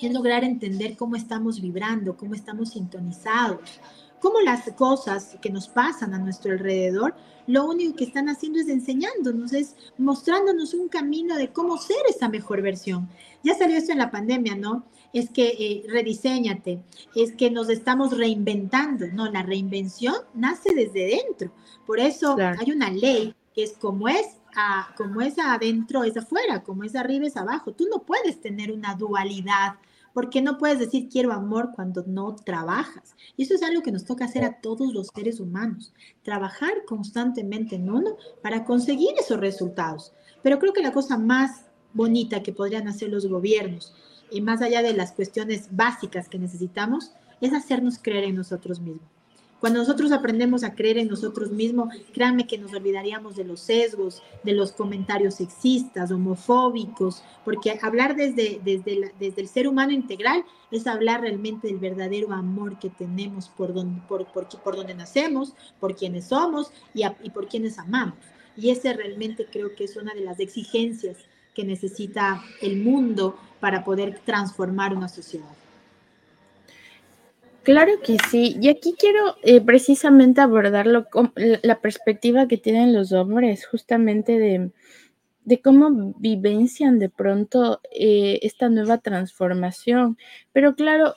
[0.00, 3.80] es lograr entender cómo estamos vibrando, cómo estamos sintonizados,
[4.20, 7.14] cómo las cosas que nos pasan a nuestro alrededor,
[7.46, 12.28] lo único que están haciendo es enseñándonos, es mostrándonos un camino de cómo ser esa
[12.28, 13.08] mejor versión.
[13.44, 14.84] Ya salió esto en la pandemia, ¿no?
[15.12, 16.80] Es que eh, rediseñate,
[17.14, 19.06] es que nos estamos reinventando.
[19.08, 21.52] No, la reinvención nace desde dentro.
[21.86, 26.62] Por eso hay una ley que es como es, a, como es adentro, es afuera,
[26.62, 27.72] como es arriba, es abajo.
[27.72, 29.76] Tú no puedes tener una dualidad
[30.16, 33.14] porque no puedes decir quiero amor cuando no trabajas.
[33.36, 35.92] Y eso es algo que nos toca hacer a todos los seres humanos,
[36.22, 40.14] trabajar constantemente en uno para conseguir esos resultados.
[40.42, 43.94] Pero creo que la cosa más bonita que podrían hacer los gobiernos,
[44.30, 49.06] y más allá de las cuestiones básicas que necesitamos, es hacernos creer en nosotros mismos.
[49.60, 54.22] Cuando nosotros aprendemos a creer en nosotros mismos, créanme que nos olvidaríamos de los sesgos,
[54.42, 60.86] de los comentarios sexistas, homofóbicos, porque hablar desde, desde, desde el ser humano integral es
[60.86, 65.96] hablar realmente del verdadero amor que tenemos por donde, por, por, por donde nacemos, por
[65.96, 68.18] quienes somos y, y por quienes amamos.
[68.58, 71.16] Y ese realmente creo que es una de las exigencias
[71.56, 75.48] que necesita el mundo para poder transformar una sociedad.
[77.62, 83.10] Claro que sí, y aquí quiero eh, precisamente abordarlo con la perspectiva que tienen los
[83.12, 84.70] hombres, justamente de,
[85.44, 90.16] de cómo vivencian de pronto eh, esta nueva transformación.
[90.52, 91.14] Pero claro,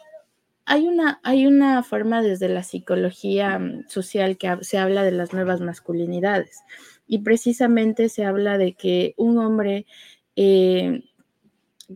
[0.65, 5.33] hay una, hay una forma desde la psicología mm, social que se habla de las
[5.33, 6.63] nuevas masculinidades
[7.07, 9.87] y precisamente se habla de que un hombre
[10.41, 11.03] eh,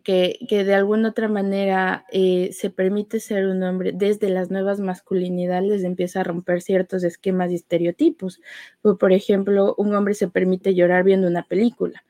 [0.04, 5.84] que, de alguna otra manera eh, se permite ser un hombre desde las nuevas masculinidades
[5.86, 8.42] empieza a romper ciertos esquemas y estereotipos.
[9.00, 12.04] por ejemplo, un hombre se permite llorar viendo una película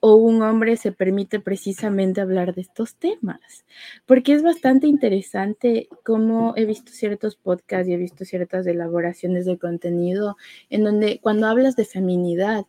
[0.00, 3.64] o un hombre se permite precisamente hablar de estos temas,
[4.06, 9.58] porque es bastante interesante cómo he visto ciertos podcasts y he visto ciertas elaboraciones de
[9.58, 10.36] contenido
[10.70, 12.64] en donde cuando hablas de feminidad,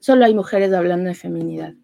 [0.00, 1.74] solo hay mujeres hablando de feminidad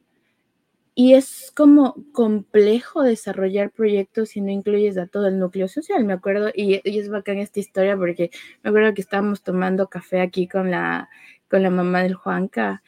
[1.01, 6.13] y es como complejo desarrollar proyectos si no incluyes a todo el núcleo social, me
[6.13, 8.31] acuerdo, y, es bacán esta historia porque
[8.63, 11.09] me acuerdo que estábamos tomando café aquí con la,
[11.49, 12.83] con la mamá del Juanca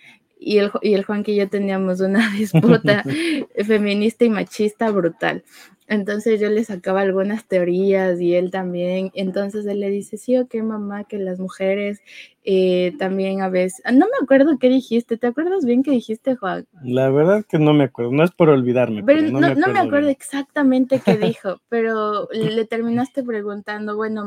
[0.44, 3.05] y el, y el Juanca y yo teníamos una disputa
[3.66, 5.44] feminista y machista brutal.
[5.88, 9.11] Entonces yo le sacaba algunas teorías y él también.
[9.14, 12.00] Entonces él le dice, sí, o qué mamá, que las mujeres
[12.44, 13.83] eh, también a veces...
[13.92, 16.66] No me acuerdo qué dijiste, ¿te acuerdas bien qué dijiste, Juan?
[16.83, 19.02] La verdad que no me acuerdo, no es por olvidarme.
[19.02, 24.24] Pero, no, me acuerdo, exactamente qué dijo, pero le terminaste preguntando, bueno,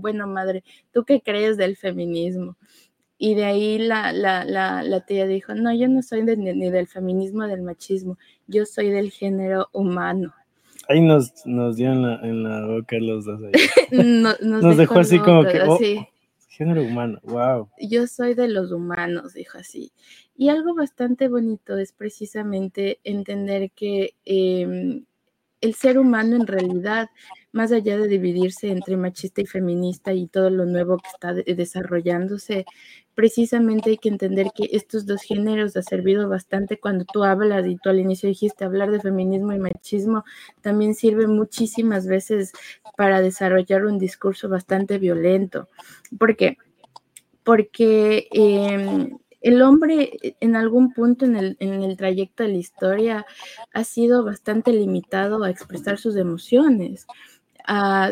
[0.00, 2.56] bueno, madre, ¿tú qué crees del feminismo?
[3.24, 6.88] Y de ahí la, la, la, la tía dijo, no, yo no soy ni del
[6.88, 10.34] feminismo, del machismo, yo soy del género humano.
[10.88, 13.38] Ahí nos, nos dio en la, en la boca los dos.
[13.92, 15.62] nos, dejó, así como que.
[15.62, 15.78] Oh,
[16.48, 17.68] género humano, wow.
[17.78, 19.92] Yo soy de los humanos, dijo así.
[20.36, 25.04] Y algo bastante bonito es precisamente entender que em,
[25.60, 27.08] el ser humano en realidad,
[27.52, 32.64] más allá de dividirse entre machista y feminista y todo lo nuevo que está desarrollándose,
[33.14, 37.76] precisamente hay que entender que estos dos géneros ha servido bastante cuando tú hablas y
[37.76, 40.24] tú al inicio dijiste hablar de feminismo y machismo,
[40.62, 42.52] también sirve muchísimas veces
[42.96, 45.68] para desarrollar un discurso bastante violento.
[46.18, 46.56] ¿Por qué?
[47.44, 53.26] Porque em, el hombre en algún punto en el, en el, trayecto de la historia
[53.74, 57.06] ha sido bastante limitado a expresar sus emociones,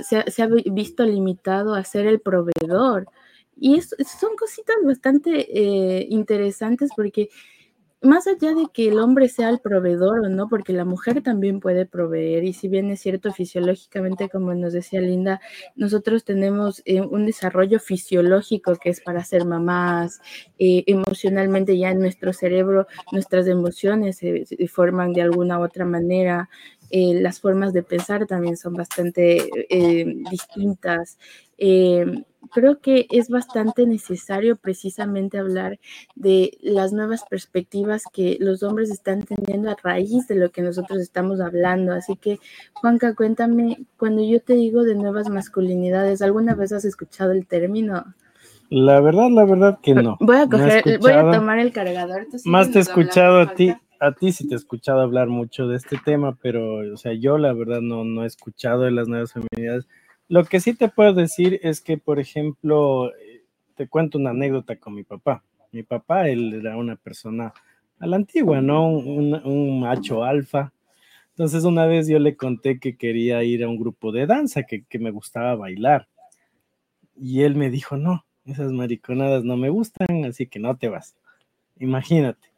[0.03, 3.07] se, se, ha visto limitado a ser el proveedor,
[3.61, 7.29] y son cositas bastante eh, interesantes porque
[8.03, 11.61] más allá de que el hombre sea el proveedor o no, porque la mujer también
[11.61, 15.41] puede proveer, y si bien es cierto fisiológicamente, como nos decía Linda,
[15.77, 20.21] nosotros tenemos eh, un desarrollo fisiológico que es para ser mamás,
[20.59, 26.49] eh, emocionalmente ya en nuestro cerebro, nuestras emociones se, forman de alguna u otra manera,
[26.91, 29.49] las formas de pensar también son bastante
[30.31, 31.19] distintas
[32.51, 35.79] creo que es bastante necesario precisamente hablar
[36.15, 41.01] de las nuevas perspectivas que los hombres están teniendo a raíz de lo que nosotros
[41.01, 41.93] estamos hablando.
[41.93, 42.39] Así que,
[42.75, 48.05] Juanca, cuéntame, cuando yo te digo de nuevas masculinidades, ¿alguna vez has escuchado el término?
[48.69, 50.17] La verdad, la verdad que no.
[50.21, 52.27] Voy a coger, voy a tomar el cargador.
[52.45, 55.77] Más te he escuchado a ti, a ti sí te he escuchado hablar mucho de
[55.77, 59.33] este tema, pero, o sea, yo la verdad no, no he escuchado de las nuevas
[59.33, 59.87] feminidades
[60.31, 63.43] lo que sí te puedo decir es que, por ejemplo, eh,
[63.75, 65.43] te cuento una anécdota con mi papá.
[65.73, 67.53] Mi papá, él era una persona
[67.99, 68.91] a la antigua, ¿no?
[68.91, 70.73] Un, macho alfa.
[71.31, 74.85] Entonces una vez yo le conté que quería ir a un grupo de danza, que,
[74.85, 76.07] que me gustaba bailar.
[77.17, 81.17] Y él me dijo, no, esas mariconadas no me gustan, así que no te vas.
[81.81, 82.50] Imagínate.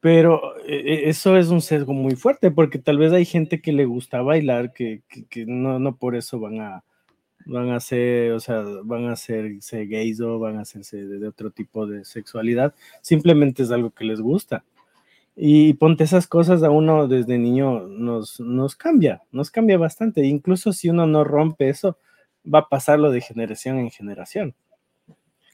[0.00, 3.86] Pero eh, eso es un sesgo muy fuerte, porque tal vez hay gente que le
[3.86, 5.02] gusta bailar, que,
[5.46, 6.84] no, no por eso van a,
[7.46, 11.50] van a ser, o sea, van a hacerse gays o van a hacerse de, otro
[11.50, 14.64] tipo de sexualidad, simplemente es algo que les gusta.
[15.36, 20.26] Y ponte esas cosas a uno desde niño nos, nos cambia, nos cambia bastante.
[20.26, 21.96] Incluso si uno no rompe eso,
[22.44, 24.54] va a pasarlo de generación en generación.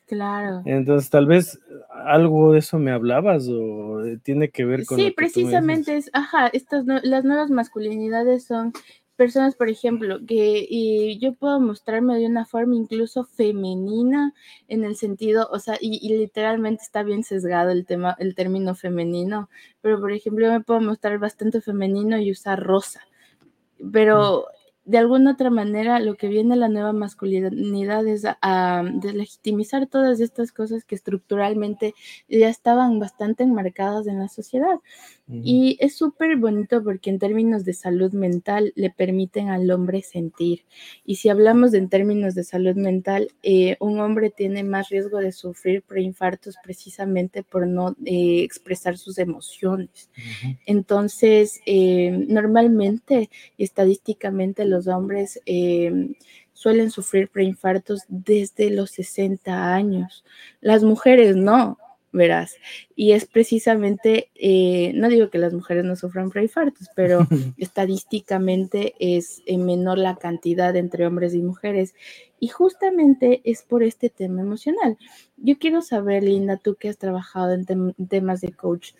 [0.06, 0.62] Claro.
[0.64, 1.58] Entonces, tal vez
[1.90, 4.98] algo de eso me hablabas o tiene que ver con.
[4.98, 8.72] Sí, precisamente es, ajá, estas las nuevas masculinidades son
[9.16, 14.32] personas, por ejemplo, que y yo puedo mostrarme de una forma incluso femenina
[14.68, 18.74] en el sentido, o sea, y, y, literalmente está bien sesgado el tema, el término
[18.74, 19.48] femenino,
[19.80, 23.00] pero por ejemplo, yo me puedo mostrar bastante femenino y usar rosa,
[23.90, 24.46] pero
[24.86, 30.52] de alguna otra manera lo que viene la nueva masculinidad es a, deslegitimizar todas estas
[30.52, 31.94] cosas que estructuralmente
[32.28, 34.78] ya estaban bastante enmarcadas en la sociedad.
[35.28, 40.64] Y es súper bonito porque en términos de salud mental le permiten al hombre sentir.
[41.04, 45.18] Y si hablamos de en términos de salud mental, eh, un hombre tiene más riesgo
[45.18, 50.10] de sufrir preinfartos precisamente por no eh, expresar sus emociones.
[50.64, 55.40] Entonces, eh, normalmente y estadísticamente los hombres
[56.52, 60.24] suelen sufrir preinfartos desde los 60 años.
[60.60, 61.78] Las mujeres no
[62.16, 62.56] verás.
[62.96, 67.26] Y es precisamente, eh, no digo que las mujeres no sufran preinfartos, pero
[67.58, 71.94] estadísticamente es menor la cantidad entre hombres y mujeres.
[72.40, 74.98] Y justamente es por este tema emocional.
[75.36, 78.92] Yo quiero saber, Linda, tú que has trabajado en, temas de coach,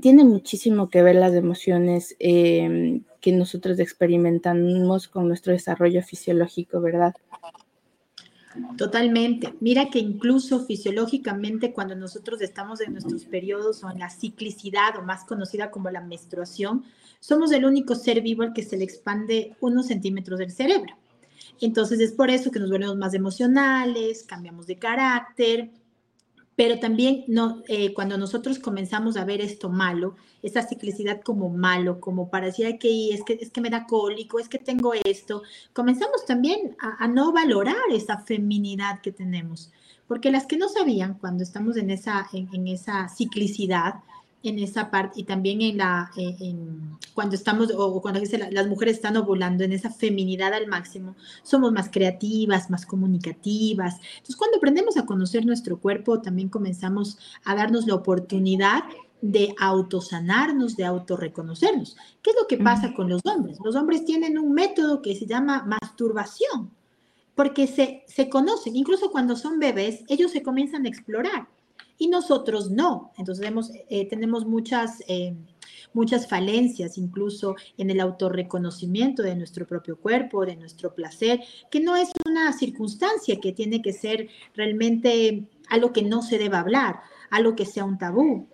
[0.00, 7.14] tiene muchísimo que ver las emociones em, que nosotros experimentamos con nuestro desarrollo fisiológico, ¿verdad?
[8.76, 9.54] Totalmente.
[9.60, 15.02] Mira que incluso fisiológicamente cuando nosotros estamos en nuestros periodos o en la ciclicidad o
[15.02, 16.84] más conocida como la menstruación,
[17.20, 20.94] somos el único ser vivo al que se le expande unos centímetros del cerebro.
[21.60, 25.70] Entonces es por eso que nos volvemos más emocionales, cambiamos de carácter,
[26.56, 32.00] pero también no, eh, cuando nosotros comenzamos a ver esto malo, esa ciclicidad como malo,
[32.00, 35.42] como para decir que es que es que me da cólico, es que tengo esto,
[35.72, 39.72] comenzamos también a, no valorar esa feminidad que tenemos,
[40.06, 43.94] porque las que no sabían cuando estamos en esa en esa ciclicidad,
[44.44, 46.54] en esa parte y también en la eh,
[47.14, 51.88] cuando estamos o cuando las mujeres están ovulando en esa feminidad al máximo somos más
[51.90, 57.94] creativas más comunicativas entonces cuando aprendemos a conocer nuestro cuerpo también comenzamos a darnos la
[57.94, 58.84] oportunidad
[59.26, 61.96] de autosanarnos, de autorreconocernos.
[62.20, 63.56] ¿Qué es lo que pasa con los hombres?
[63.64, 66.70] Los hombres tienen un método que se llama masturbación,
[67.34, 71.48] porque se, se conocen, incluso cuando son bebés, ellos se comienzan a explorar
[71.98, 73.12] y nosotros no.
[73.16, 73.46] Entonces
[73.88, 75.34] eh, tenemos muchas, eh,
[75.92, 81.96] muchas falencias, incluso en el autorreconocimiento de nuestro propio cuerpo, de nuestro placer, que no
[81.96, 87.54] es una circunstancia que tiene que ser realmente algo que no se deba hablar, algo
[87.54, 88.48] que sea un tabú,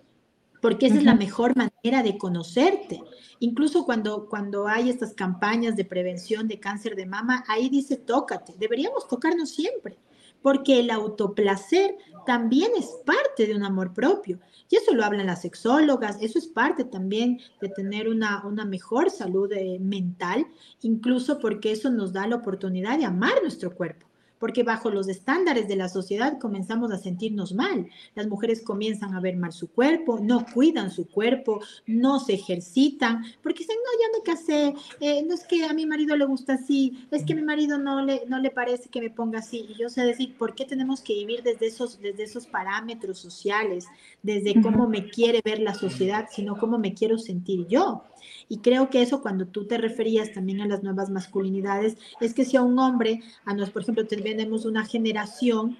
[0.61, 3.01] porque esa es la mejor manera de conocerte.
[3.39, 8.53] Incluso cuando, cuando hay estas campañas de prevención de cáncer de mama, ahí dice tócate,
[8.59, 9.97] deberíamos tocarnos siempre
[10.41, 14.39] porque el autoplacer también es parte de un amor propio.
[14.69, 19.09] Y eso lo hablan las sexólogas, eso es parte también de tener una, una mejor
[19.09, 20.47] salud eh, mental,
[20.81, 24.10] incluso porque eso nos da la oportunidad de amar nuestro cuerpo
[24.41, 27.87] porque bajo los estándares de la sociedad comenzamos a sentirnos mal.
[28.15, 33.23] Las mujeres comienzan a ver mal su cuerpo, no cuidan su cuerpo, no se ejercitan,
[33.43, 36.55] porque dicen, no, ya me casé, eh, no es que a mi marido le gusta
[36.55, 39.67] así, es que a mi marido no le, no le parece que me ponga así.
[39.69, 43.85] Y yo sé decir, ¿por qué tenemos que vivir desde esos, desde esos parámetros sociales,
[44.23, 48.05] desde cómo me quiere ver la sociedad, sino cómo me quiero sentir yo?
[48.49, 52.45] Y creo que eso cuando tú te referías también a las nuevas masculinidades, es que
[52.45, 55.77] si a un hombre, a nos, por ejemplo, tenemos una generación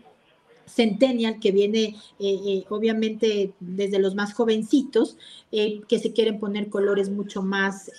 [0.65, 5.17] centennial que viene eh, eh, obviamente desde los más jovencitos,
[5.51, 7.91] eh, que se quieren poner colores mucho más...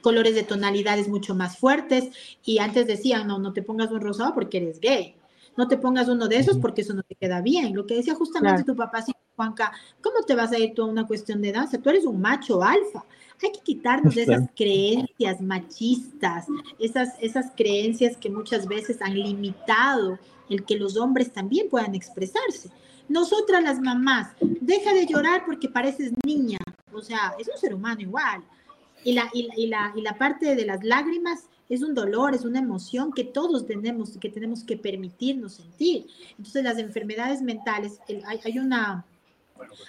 [0.00, 2.10] colores de tonalidades mucho más fuertes.
[2.44, 5.16] Y antes decían, no, no te pongas un rosado porque eres gay,
[5.56, 7.74] no te pongas uno de esos porque eso no te queda bien.
[7.74, 9.02] Lo que decía justamente tu papá,
[9.36, 11.78] Juanca, ¿cómo te vas a ir tú a una cuestión de danza?
[11.78, 13.04] Tú eres un macho alfa.
[13.42, 16.46] Hay que quitarnos de esas creencias machistas,
[16.78, 20.18] esas, esas creencias que muchas veces han limitado
[20.48, 22.70] el que los hombres también puedan expresarse.
[23.08, 26.58] Nosotras las mamás, deja de llorar porque pareces niña,
[26.92, 28.42] o sea, es un ser humano igual.
[29.02, 32.58] Y la, y la, y la parte de las lágrimas es un dolor, es una
[32.58, 36.06] emoción que todos tenemos, que tenemos que permitirnos sentir.
[36.30, 38.00] Entonces las enfermedades mentales,
[38.44, 39.04] hay, una,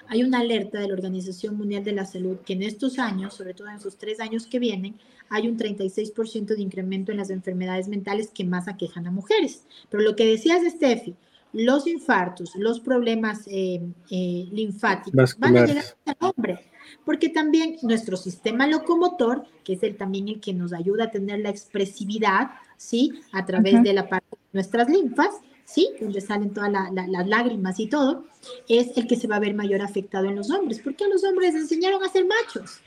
[0.07, 3.53] hay una alerta de la Organización Mundial de la Salud que en estos años, sobre
[3.53, 4.95] todo en esos tres años que vienen,
[5.29, 9.65] hay un 36% de incremento en las enfermedades mentales que más aquejan a mujeres.
[9.89, 11.15] Pero lo que decías, Steffi,
[11.53, 16.59] los infartos, los problemas eh, eh, linfáticos van a llegar al hombre
[17.03, 21.39] porque también nuestro sistema locomotor, que es el también el que nos ayuda a tener
[21.39, 23.21] la expresividad, ¿sí?
[23.31, 25.29] A través de la parte de nuestras linfas,
[25.65, 25.89] ¿sí?
[25.99, 28.25] Donde salen todas las lágrimas y todo,
[28.69, 31.23] es el que se va a ver mayor afectado en los hombres, porque a los
[31.23, 32.79] hombres les enseñaron a ser machos.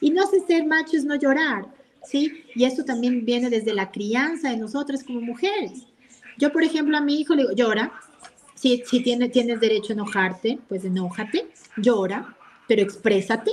[0.00, 1.66] Y no hace ser machos no llorar,
[2.04, 2.44] ¿sí?
[2.54, 5.86] Y esto también viene desde la crianza de nosotras como mujeres.
[6.38, 7.92] Yo, por ejemplo, a mi hijo le digo, llora.
[8.54, 12.36] Si, si tienes, tienes derecho a enojarte, pues enójate, llora,
[12.66, 13.50] pero exprésate,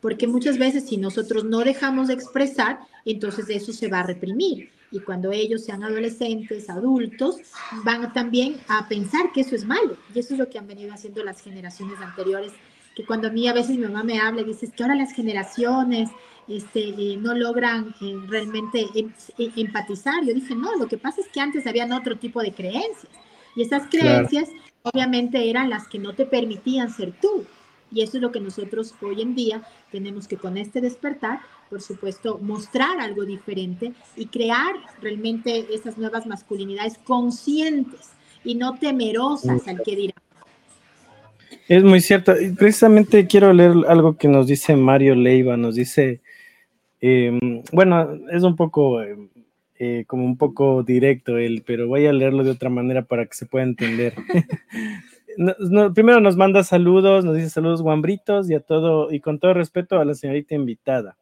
[0.00, 4.70] porque muchas veces si nosotros no dejamos de expresar, entonces eso se va a reprimir.
[4.92, 7.36] Y cuando ellos sean adolescentes, adultos,
[7.84, 9.96] van también a pensar que eso es malo.
[10.14, 12.52] Y eso es lo que han venido haciendo las generaciones anteriores
[12.94, 15.12] que cuando a mí a veces mi mamá me habla y dice que ahora las
[15.12, 16.10] generaciones
[16.48, 20.24] este, eh, no logran eh, realmente em, em, empatizar.
[20.24, 23.08] Yo dije, no, lo que pasa es que antes habían otro tipo de creencias
[23.54, 24.48] y esas creencias
[24.82, 27.46] obviamente eran las que no te permitían ser tú.
[27.90, 31.40] Y eso es lo que nosotros hoy en día tenemos que con este despertar,
[31.72, 38.10] por supuesto, mostrar algo diferente y crear realmente esas nuevas masculinidades conscientes
[38.44, 40.16] y no temerosas al que dirán.
[41.68, 42.34] Es muy cierto.
[42.58, 45.56] Precisamente quiero leer algo que nos dice Mario Leiva.
[45.56, 46.20] Nos dice,
[47.00, 49.30] em, bueno, es un poco, em,
[49.78, 53.32] eh, como un poco directo él, pero voy a leerlo de otra manera para que
[53.32, 54.12] se pueda entender.
[55.94, 59.98] primero nos manda saludos, nos dice saludos guambritos y a todo, y con todo respeto
[59.98, 61.16] a la señorita invitada.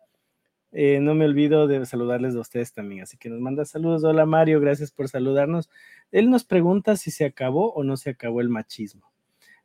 [0.72, 4.04] Eh, no me olvido de saludarles a ustedes también, así que nos manda saludos.
[4.04, 5.68] Hola Mario, gracias por saludarnos.
[6.12, 9.10] Él nos pregunta si se acabó o no se acabó el machismo.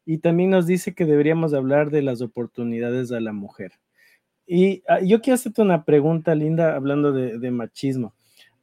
[0.05, 3.73] Y también nos dice que deberíamos hablar de las oportunidades a la mujer.
[4.47, 8.13] Y ah, yo quiero hacerte una pregunta, Linda, hablando de, machismo.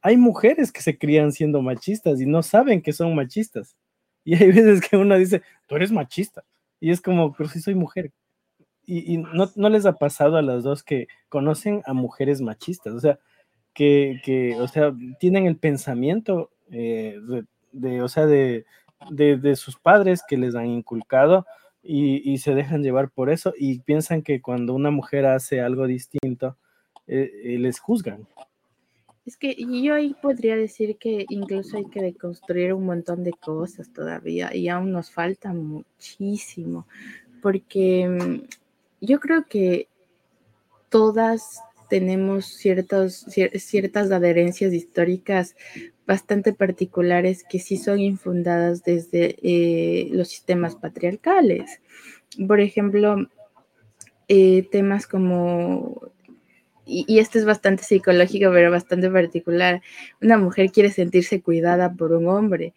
[0.01, 3.75] Hay mujeres que se crían siendo machistas y no saben que son machistas.
[4.25, 6.43] Y hay veces que uno dice, tú eres machista.
[6.79, 8.11] Y es como, pero si soy mujer.
[8.85, 12.99] Y, no, no, les ha pasado a las dos que conocen a mujeres machistas, o
[12.99, 13.17] sea,
[13.73, 17.17] que, que o sea, tienen el pensamiento eh,
[17.71, 18.65] de, o sea, de,
[19.09, 21.45] de, sus padres que les han inculcado
[21.81, 25.87] y, y, se dejan llevar por eso y piensan que cuando una mujer hace algo
[25.87, 26.57] distinto,
[27.07, 28.25] eh, eh, les juzgan.
[29.25, 33.91] Es que yo ahí podría decir que incluso hay que deconstruir un montón de cosas
[33.91, 36.87] todavía y aún nos falta muchísimo,
[37.41, 38.62] porque mm,
[39.03, 39.87] yo creo que
[40.89, 43.25] todas tenemos ciertos,
[43.55, 45.55] ciertas adherencias históricas
[46.07, 51.81] bastante particulares que sí son infundadas desde eh, los sistemas patriarcales.
[52.47, 53.27] Por ejemplo,
[54.27, 56.13] eh, temas como
[56.85, 59.81] y, esto es bastante psicológico, pero bastante particular.
[60.21, 62.73] Una mujer quiere sentirse cuidada por un hombre,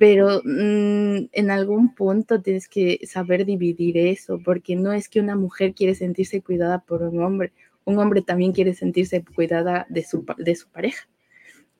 [0.00, 5.36] pero mm, en algún punto tienes que saber dividir eso, porque no es que una
[5.36, 7.52] mujer quiere sentirse cuidada por un hombre,
[7.84, 11.06] un hombre también quiere sentirse cuidada de su, de su pareja.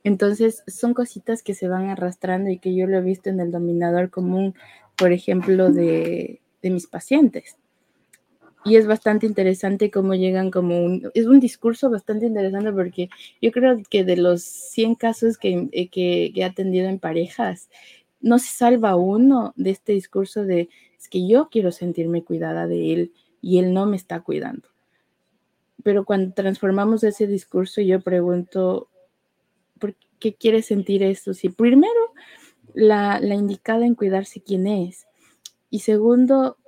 [0.05, 3.51] Entonces, son cositas que se van arrastrando y que yo lo he visto en el
[3.51, 4.55] dominador común,
[4.99, 7.57] por ejemplo, de, de mis pacientes
[8.65, 13.09] y es bastante interesante cómo llegan como un, es un discurso bastante interesante porque
[13.41, 17.71] yo creo que de los 100 casos que, eh, que, he atendido en parejas,
[18.21, 20.69] no se salva uno de este discurso de,
[20.99, 24.69] es que yo quiero sentirme cuidada de él y él no me está cuidando.
[25.83, 28.89] Pero cuando transformamos ese discurso, yo pregunto,
[29.79, 31.33] ¿por qué quiere sentir esto?
[31.33, 32.13] Si primero,
[32.75, 35.07] la, la indicada en cuidarse quién es.
[35.71, 36.59] Y segundo,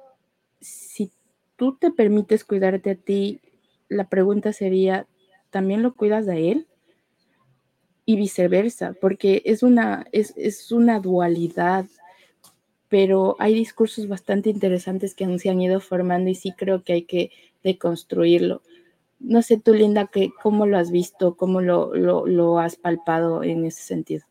[0.61, 1.12] si
[1.57, 3.40] tú te permites cuidarte a ti,
[3.88, 5.07] la pregunta sería,
[5.50, 6.66] ¿también lo cuidas de él?
[8.05, 11.86] Y viceversa, porque es una, es, es una dualidad,
[12.88, 17.03] pero hay discursos bastante interesantes que se han ido formando y sí creo que hay
[17.03, 17.30] que
[17.62, 18.62] deconstruirlo.
[19.20, 21.36] No sé tú, Linda, que, ¿cómo lo has visto?
[21.36, 24.24] ¿Cómo lo, lo, lo has palpado en ese sentido?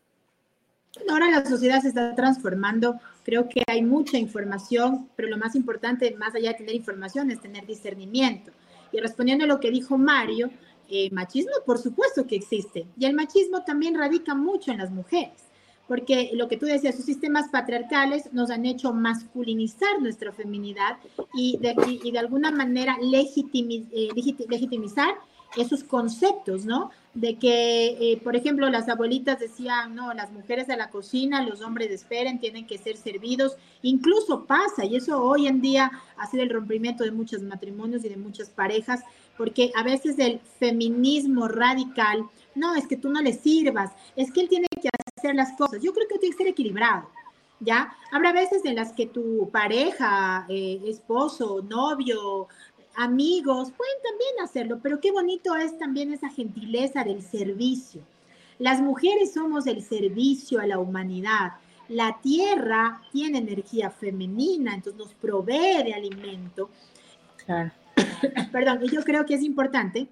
[1.08, 6.14] Ahora la sociedad se está transformando Creo que hay mucha información, pero lo más importante,
[6.18, 8.50] más allá de tener información, es tener discernimiento.
[8.90, 10.50] Y respondiendo a lo que dijo Mario,
[10.88, 12.86] eh, machismo por supuesto que existe.
[12.98, 15.50] Y el machismo también radica mucho en las mujeres,
[15.88, 20.98] porque lo que tú decías, sus sistemas patriarcales nos han hecho masculinizar nuestra feminidad
[21.34, 25.14] y de, alguna manera eh, legitimizar
[25.56, 26.90] esos conceptos, ¿no?
[27.14, 31.60] De que, eh, por ejemplo, las abuelitas decían, no, las mujeres de la cocina, los
[31.60, 33.56] hombres esperen, tienen que ser servidos.
[33.82, 38.08] Incluso pasa, y eso hoy en día ha sido el rompimiento de muchos matrimonios y
[38.08, 39.02] de muchas parejas,
[39.36, 44.42] porque a veces el feminismo radical, no, es que tú no le sirvas, es que
[44.42, 45.82] él tiene que hacer las cosas.
[45.82, 47.08] Yo creo que tiene que ser equilibrado.
[47.60, 47.94] ¿Ya?
[48.10, 52.48] Habrá veces en las que tu pareja, eh, esposo, novio,
[52.96, 58.02] amigos, pueden también hacerlo, pero qué bonito es también esa gentileza del servicio.
[58.58, 61.52] Las mujeres somos el servicio a la humanidad.
[61.88, 66.68] La tierra tiene energía femenina, entonces nos provee de alimento.
[68.52, 70.08] Perdón, yo creo que es importante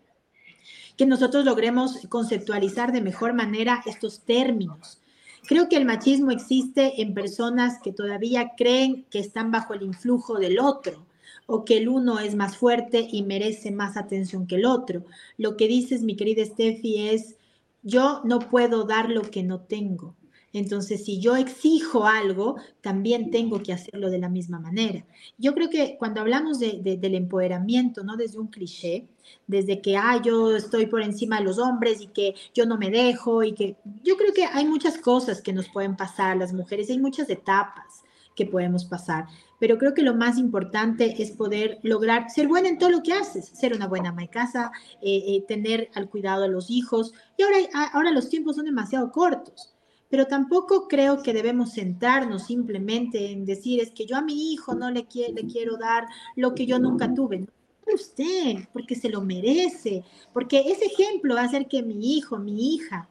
[0.96, 5.00] que nosotros logremos conceptualizar de mejor manera estos términos.
[5.46, 10.38] Creo que el machismo existe en personas que todavía creen que están bajo el influjo
[10.38, 11.06] del otro
[11.46, 15.04] o que el uno es más fuerte y merece más atención que el otro.
[15.38, 17.36] Lo que dices, mi querida Steffi, es,
[17.82, 20.14] yo no puedo dar lo que no tengo.
[20.52, 25.04] Entonces, si yo exijo algo, también tengo que hacerlo de la misma manera.
[25.38, 29.06] Yo creo que cuando hablamos de, del empoderamiento, no desde un cliché,
[29.46, 32.90] desde que, ah, yo estoy por encima de los hombres y que yo no me
[32.90, 36.90] dejo y que yo creo que hay muchas cosas que nos pueden pasar las mujeres,
[36.90, 38.02] hay muchas etapas
[38.34, 39.26] que podemos pasar,
[39.60, 43.12] pero creo que lo más importante es poder lograr ser buena en todo lo que
[43.12, 44.72] haces, ser una buena ama de casa,
[45.02, 47.58] eh, eh, tener al cuidado de los hijos, y ahora,
[47.92, 49.74] ahora los tiempos son demasiado cortos
[50.10, 54.74] pero tampoco creo que debemos centrarnos simplemente en decir es que yo a mi hijo
[54.74, 56.06] no le, le quiero dar
[56.36, 57.38] lo que yo nunca tuve.
[57.38, 57.46] No,
[57.94, 62.74] usted, porque se lo merece, porque ese ejemplo va a hacer que mi hijo, mi
[62.74, 63.08] hija,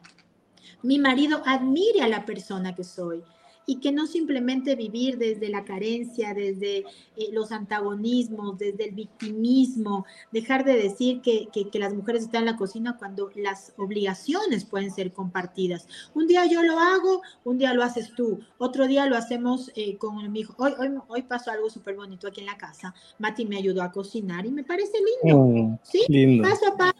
[0.83, 3.23] mi marido admire a la persona que soy
[3.69, 10.07] y que no simplemente vivir desde la carencia, desde eh, los antagonismos, desde el victimismo,
[10.31, 14.89] dejar de decir que, que, las mujeres están en la cocina cuando las obligaciones pueden
[14.89, 15.87] ser compartidas.
[16.15, 19.97] Un día yo lo hago, un día lo haces tú, otro día lo hacemos eh,
[19.97, 20.55] con mi hijo.
[20.57, 22.95] Hoy, hoy, hoy pasó algo súper bonito aquí en la casa.
[23.19, 25.39] Mati me ayudó a cocinar y me parece lindo.
[25.39, 26.41] Oh, ¿sí?
[26.41, 26.95] Paso a paso.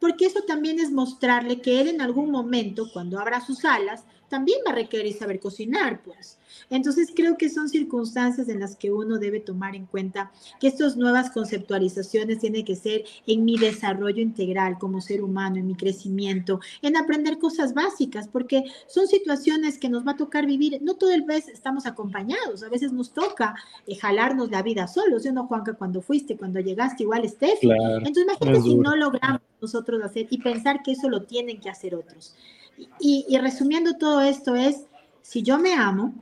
[0.00, 4.60] Porque eso también es mostrarle que él en algún momento, cuando abra sus alas, también
[4.66, 6.38] va a requerir saber cocinar, pues.
[6.70, 10.96] Entonces creo que son circunstancias en las que uno debe tomar en cuenta que estas
[10.96, 16.60] nuevas conceptualizaciones tienen que ser en mi desarrollo integral como ser humano, en mi crecimiento,
[16.80, 20.80] en aprender cosas básicas, porque son situaciones que nos va a tocar vivir.
[20.80, 23.56] No todo el vez estamos acompañados, a veces nos toca
[23.86, 25.24] eh, jalarnos la vida solos.
[25.24, 27.68] Yo no, Juanca, cuando fuiste, cuando llegaste, igual Steffi.
[27.68, 31.96] Entonces imagínate si no logramos nosotros hacer y pensar que eso lo tienen que hacer
[31.96, 32.36] otros.
[32.98, 34.86] Y, resumiendo todo esto es,
[35.22, 36.14] si yo me amo,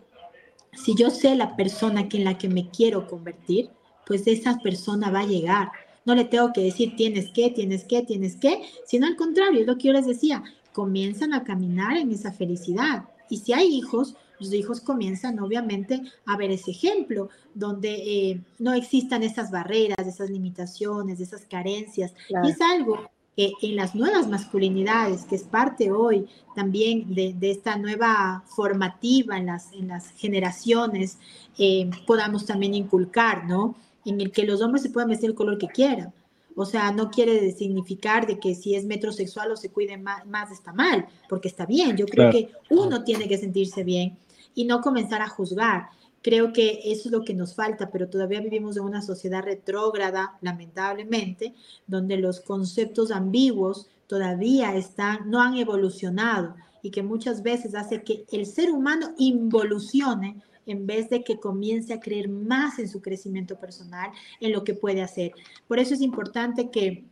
[0.73, 3.71] si yo sé la persona en la que me quiero convertir,
[4.07, 5.71] pues esa persona va a llegar.
[6.05, 9.67] No le tengo que decir tienes que, tienes que, tienes que, sino al contrario, es
[9.67, 10.43] lo que yo les decía,
[10.73, 13.05] comienzan a caminar en esa felicidad.
[13.29, 18.73] Y si hay hijos, los hijos comienzan obviamente a ver ese ejemplo, donde eh, no
[18.73, 22.15] existan esas barreras, esas limitaciones, esas carencias.
[22.43, 26.27] Y es algo en las nuevas masculinidades, que es parte hoy
[26.57, 31.19] también de, esta nueva formativa en las, en las generaciones,
[31.57, 33.77] eh, podamos también inculcar, ¿no?
[34.05, 36.13] En el que los hombres se puedan vestir el color que quieran.
[36.57, 40.51] O sea, no quiere significar de que si es metrosexual o se cuide más, más
[40.51, 41.97] está mal, porque está bien.
[41.97, 44.19] Yo creo que uno tiene que sentirse bien
[44.57, 45.91] y no comenzar a juzgar.
[46.23, 50.39] Creo que eso es lo que nos falta, pero todavía vivimos en una sociedad retrógrada,
[50.41, 51.55] lamentablemente,
[51.87, 58.25] donde los conceptos ambiguos todavía están, no han evolucionado y que muchas veces hace que
[58.33, 63.59] el ser humano involucione en vez de que comience a creer más en su crecimiento
[63.59, 64.11] personal,
[64.41, 65.33] en lo que puede hacer.
[65.67, 67.05] Por eso es importante que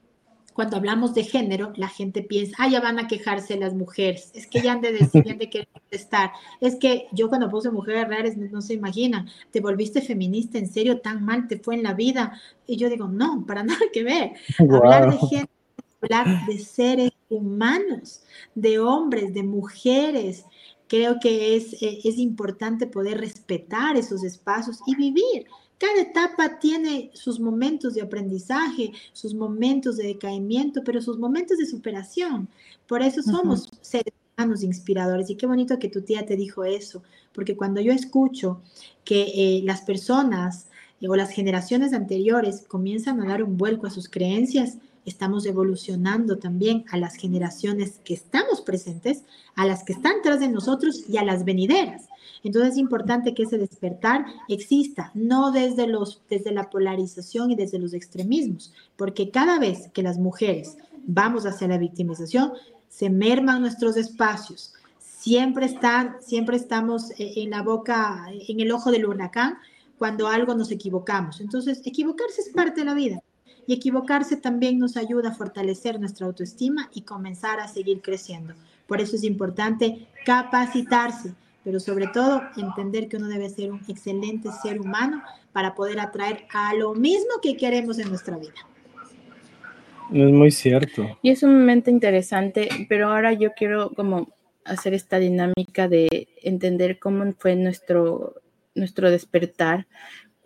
[0.56, 4.46] cuando hablamos de género, la gente piensa, ah, ya van a quejarse las mujeres, es
[4.46, 6.32] que ya han de decir, ya han de querer estar.
[6.62, 11.02] Es que yo cuando puse mujeres raras, no, se imaginan, te volviste feminista, en serio,
[11.02, 12.40] tan mal te fue en la vida.
[12.66, 14.32] Y yo digo, no, para nada que ver.
[14.58, 15.50] Hablar de género,
[16.00, 18.22] hablar de seres humanos,
[18.54, 20.46] de hombres, de mujeres.
[20.88, 25.46] Creo que es, eh, es importante poder respetar esos espacios y vivir
[25.78, 31.66] cada etapa tiene sus momentos de aprendizaje, sus momentos de decaimiento, pero sus momentos de
[31.66, 32.48] superación.
[32.86, 35.28] Por eso somos seres humanos inspiradores.
[35.28, 37.02] Y qué bonito que tu tía te dijo eso,
[37.32, 38.62] porque cuando yo escucho
[39.04, 40.68] que eh, las personas
[41.02, 46.84] o las generaciones anteriores comienzan a dar un vuelco a sus creencias, estamos evolucionando también
[46.90, 49.24] a las generaciones que estamos presentes,
[49.54, 52.08] a las que están tras de nosotros y a las venideras.
[52.42, 57.78] Entonces es importante que ese despertar exista, no desde, los, desde la polarización y desde
[57.78, 60.76] los extremismos, porque cada vez que las mujeres
[61.06, 62.52] vamos hacia la victimización,
[62.88, 68.90] se merman nuestros espacios, siempre, están, siempre estamos eh, en la boca, en el ojo
[68.90, 69.58] del huracán
[69.98, 71.40] cuando algo nos equivocamos.
[71.40, 73.22] Entonces, equivocarse es parte de la vida
[73.66, 78.54] y equivocarse también nos ayuda a fortalecer nuestra autoestima y comenzar a seguir creciendo.
[78.86, 81.34] Por eso es importante capacitarse
[81.66, 85.20] pero sobre todo entender que uno debe ser un excelente ser humano
[85.52, 88.54] para poder atraer a lo mismo que queremos en nuestra vida.
[90.12, 91.18] Es muy cierto.
[91.22, 94.28] Y es un momento interesante, pero ahora yo quiero como
[94.64, 98.36] hacer esta dinámica de entender cómo fue nuestro,
[98.76, 99.86] nuestro despertar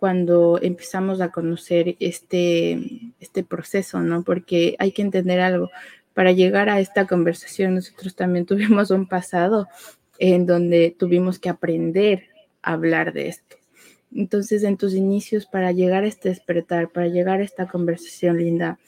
[0.01, 4.25] cuando empezamos a conocer este, este proceso, ¿no?
[4.25, 5.71] Porque hay que entender algo.
[6.15, 9.69] Para llegar a esta conversación, nosotros también tuvimos un pasado
[10.19, 12.25] en donde tuvimos que aprender
[12.63, 13.57] a hablar de esto.
[14.15, 18.79] Entonces, en tus inicios, para llegar a este despertar, para llegar a esta conversación linda,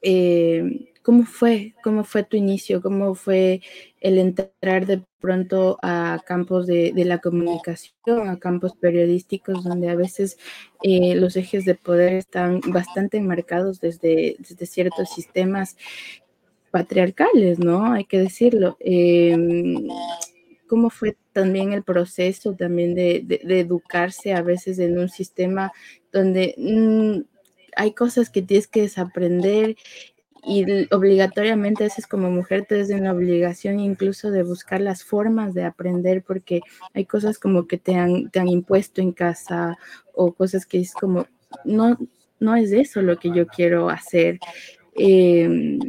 [0.00, 1.74] eh, ¿Cómo fue?
[1.84, 2.80] ¿Cómo fue tu inicio?
[2.80, 3.60] ¿Cómo fue
[4.00, 10.38] el entrar de pronto a campos de, la comunicación, a campos periodísticos, donde a veces
[10.82, 15.76] eh, los ejes de poder están bastante enmarcados desde, desde ciertos sistemas
[16.70, 17.92] patriarcales, ¿no?
[17.92, 18.78] Hay que decirlo.
[18.80, 19.86] Em,
[20.66, 25.70] ¿Cómo fue también el proceso también de, educarse a veces en un sistema
[26.12, 27.34] donde mm,
[27.76, 29.76] hay cosas que tienes que desaprender
[30.46, 30.64] y
[30.94, 35.64] obligatoriamente a veces como mujer te en la obligación incluso de buscar las formas de
[35.64, 36.60] aprender porque
[36.92, 39.78] hay cosas como que te han, te han impuesto en casa
[40.12, 41.26] o cosas que es como,
[41.64, 41.98] no,
[42.40, 44.38] no es eso lo que yo quiero hacer.
[44.96, 45.80] Em,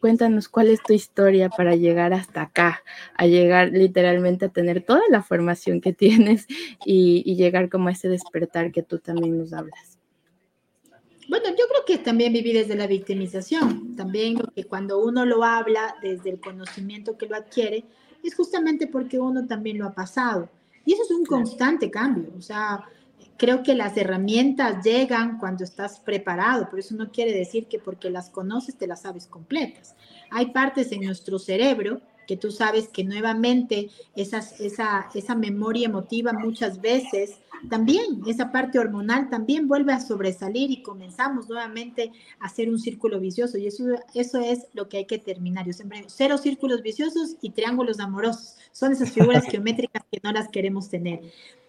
[0.00, 2.82] cuéntanos cuál es tu historia para llegar hasta acá,
[3.16, 6.46] a llegar literalmente a tener toda la formación que tienes
[6.84, 9.91] y, y llegar como a ese despertar que tú también nos hablas.
[11.28, 13.94] Bueno, yo creo que también viví desde la victimización.
[13.96, 17.84] También lo que cuando uno lo habla desde el conocimiento que lo adquiere,
[18.22, 20.48] es justamente porque uno también lo ha pasado.
[20.84, 22.32] Y eso es un constante cambio.
[22.36, 22.84] O sea,
[23.36, 28.10] creo que las herramientas llegan cuando estás preparado, pero eso no quiere decir que porque
[28.10, 29.94] las conoces te las sabes completas.
[30.30, 36.32] Hay partes en nuestro cerebro que tú sabes que nuevamente esas, esa, esa memoria emotiva
[36.32, 42.68] muchas veces también, esa parte hormonal también vuelve a sobresalir y comenzamos nuevamente a hacer
[42.68, 45.66] un círculo vicioso y eso, eso es lo que hay que terminar.
[45.66, 48.56] Yo siempre cero círculos viciosos y triángulos amorosos.
[48.72, 51.20] Son esas figuras geométricas que no las queremos tener.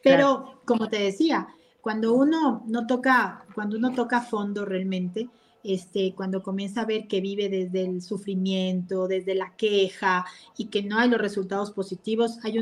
[0.02, 1.48] Pero, como te decía,
[1.82, 5.30] cuando uno no toca, cuando uno toca fondo realmente,
[5.64, 10.26] este, cuando comienza a ver que vive desde el sufrimiento, desde la queja
[10.58, 12.58] y que no hay los resultados positivos, hay,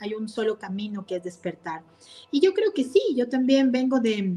[0.00, 1.82] hay un solo camino que es despertar.
[2.30, 4.36] Y yo creo que sí, yo también vengo de,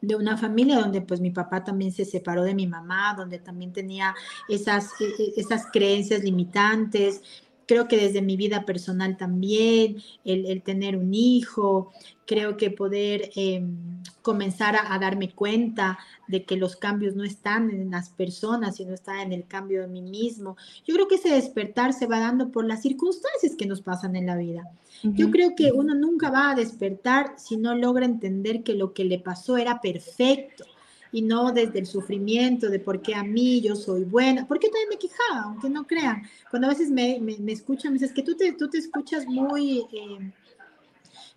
[0.00, 3.72] de una familia donde pues mi papá también se separó de mi mamá, donde también
[3.72, 4.14] tenía
[4.48, 7.22] esas, e, e, esas creencias limitantes,
[7.70, 11.92] creo que desde mi vida personal también, el, tener un hijo,
[12.26, 15.96] creo que poder em, comenzar a, darme cuenta
[16.26, 19.86] de que los cambios no están en las personas, sino están en el cambio de
[19.86, 20.56] mí mismo.
[20.84, 24.26] Yo creo que ese despertar se va dando por las circunstancias que nos pasan en
[24.26, 24.68] la vida.
[25.04, 29.04] Yo creo que uno nunca va a despertar si no logra entender que lo que
[29.04, 30.64] le pasó era perfecto
[31.12, 34.88] y no desde el sufrimiento de por qué a mí yo soy buena, porque también
[34.90, 38.36] me quejaba, aunque no crean, cuando a veces me, me, escuchan, me dicen, que tú
[38.36, 39.86] te, tú te escuchas muy...
[39.92, 40.32] Eh,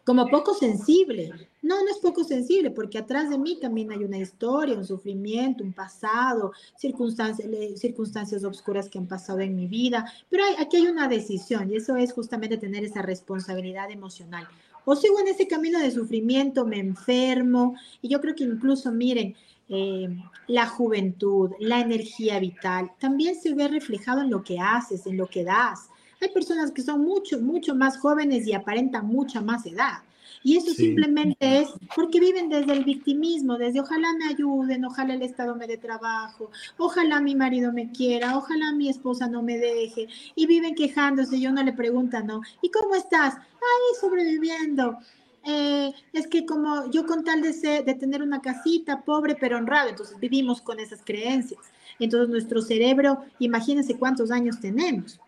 [0.04, 1.32] como poco sensible.
[1.62, 5.64] No, no es poco sensible, porque atrás de mí también hay una historia, un sufrimiento,
[5.64, 7.48] un pasado, circunstancias,
[7.80, 11.96] circunstancias oscuras que han pasado en mi vida, pero aquí hay una decisión y eso
[11.96, 14.46] es justamente tener esa responsabilidad emocional.
[14.86, 19.36] O sigo en ese camino de sufrimiento, me enfermo y yo creo que incluso, miren,
[19.70, 20.10] eh,
[20.48, 25.28] la juventud, la energía vital, también se ve reflejado en lo que haces, en lo
[25.28, 25.90] que das.
[26.22, 30.00] Hay personas que son mucho, mucho más jóvenes y aparentan mucha más edad.
[30.44, 35.22] Y eso simplemente es porque viven desde el victimismo, desde ojalá me ayuden, ojalá el
[35.22, 40.08] Estado me dé trabajo, ojalá mi marido me quiera, ojalá mi esposa no me deje.
[40.36, 42.42] Y viven quejándose y uno le pregunta, ¿no?
[42.62, 43.36] ¿Y cómo estás?
[43.36, 44.98] Ay, sobreviviendo.
[45.46, 47.52] Eh, es que como yo con tal de,
[47.84, 51.60] de tener una casita pobre pero honrado, entonces vivimos con esas creencias.
[52.00, 55.20] Entonces nuestro cerebro, imagínense cuántos años tenemos.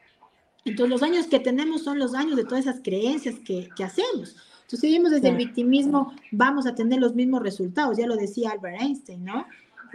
[0.64, 4.36] Entonces los años que tenemos son los años de todas esas creencias que, que hacemos.
[4.62, 8.52] Entonces si vivimos desde el victimismo, vamos a tener los mismos resultados, ya lo decía
[8.52, 9.46] Albert Einstein, ¿no?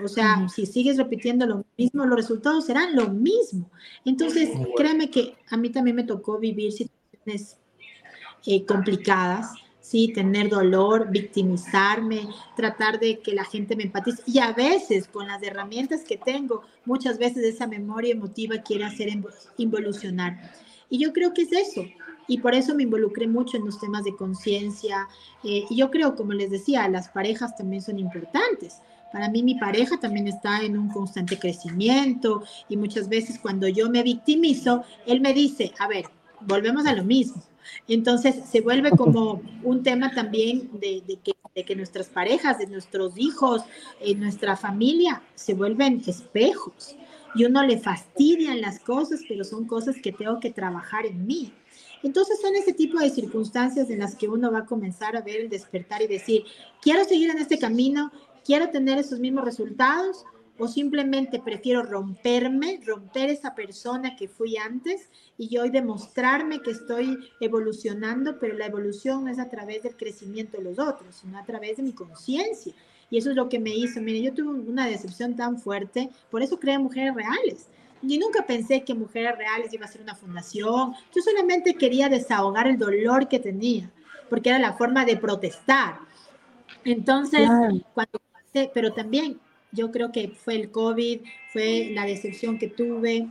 [0.02, 3.70] O sea, si sigues repitiendo lo mismo, los resultados serán lo mismo.
[4.04, 7.58] Entonces, créeme que a mí también me tocó vivir situaciones
[8.46, 9.52] eh, complicadas
[9.90, 10.12] ¿sí?
[10.12, 14.22] Tener dolor, victimizarme, tratar de que la gente me empatice.
[14.24, 19.08] Y a veces, con las herramientas que tengo, muchas veces esa memoria emotiva quiere hacer
[19.56, 20.52] involucionar.
[20.88, 21.84] Y yo creo que es eso.
[22.28, 25.08] Y por eso me involucré mucho en los temas de conciencia.
[25.42, 28.76] Eh, y yo creo, como les decía, las parejas también son importantes.
[29.12, 33.90] Para mí mi pareja también está en un constante crecimiento y muchas veces cuando yo
[33.90, 36.04] me victimizo, él me dice, a ver,
[36.42, 37.42] volvemos a lo mismo.
[37.88, 41.02] Entonces se vuelve como un tema también de,
[41.64, 43.62] que, nuestras parejas, de nuestros hijos,
[44.00, 46.96] en nuestra familia, se vuelven espejos.
[47.34, 51.52] Y uno le fastidian las cosas, pero son cosas que tengo que trabajar en mí.
[52.02, 55.36] Entonces son ese tipo de circunstancias en las que uno va a comenzar a ver
[55.36, 56.44] el despertar y decir,
[56.80, 58.10] quiero seguir en este camino,
[58.44, 60.24] quiero tener esos mismos resultados
[60.60, 65.08] o simplemente prefiero romperme, romper esa persona que fui antes
[65.38, 70.64] y hoy demostrarme que estoy evolucionando, pero la evolución es a través del crecimiento de
[70.64, 72.74] los otros, sino a través de mi conciencia.
[73.08, 74.02] Y eso es lo que me hizo.
[74.02, 77.66] Mire, yo tuve una decepción tan fuerte, por eso creé Mujeres Reales.
[78.02, 80.92] Y nunca pensé que Mujeres Reales iba a ser una fundación.
[81.14, 83.90] Yo solamente quería desahogar el dolor que tenía,
[84.28, 86.00] porque era la forma de protestar.
[86.84, 87.48] Entonces,
[87.94, 89.40] cuando pasé, pero también
[89.72, 91.20] yo creo que fue el COVID,
[91.52, 93.28] fue la decepción que tuve,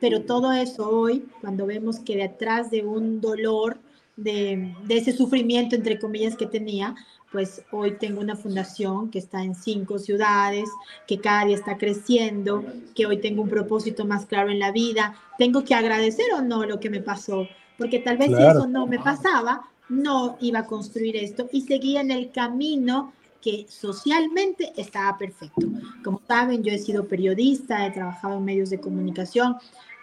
[0.00, 3.78] pero todo eso hoy, cuando vemos que detrás de un dolor,
[4.16, 6.94] de, de, ese sufrimiento, entre comillas, que tenía,
[7.30, 10.68] pues hoy tengo una fundación que está en cinco ciudades,
[11.06, 12.64] que cada día está creciendo,
[12.94, 15.14] que hoy tengo un propósito más claro en la vida.
[15.38, 17.46] Tengo que agradecer o no lo que me pasó,
[17.76, 22.00] porque tal vez si eso no me pasaba, no iba a construir esto y seguía
[22.00, 23.12] en el camino
[23.46, 25.68] que socialmente estaba perfecto.
[26.02, 29.54] Como saben, yo he sido periodista, he trabajado en medios de comunicación,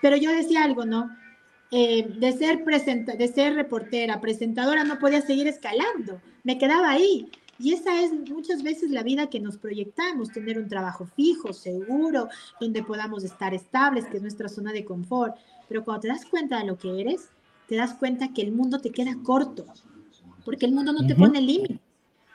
[0.02, 1.14] pero yo decía algo, ¿no?
[1.70, 7.30] Eh, de, ser de ser reportera, presentadora, no podía seguir escalando, me quedaba ahí.
[7.60, 12.30] Y esa es muchas veces la vida que nos proyectamos, tener un trabajo fijo, seguro,
[12.62, 15.36] donde podamos estar estables, que es nuestra zona de confort.
[15.68, 17.28] Pero cuando te das cuenta de lo que eres,
[17.68, 19.66] te das cuenta que el mundo te queda corto,
[20.46, 21.83] porque el mundo no te pone límite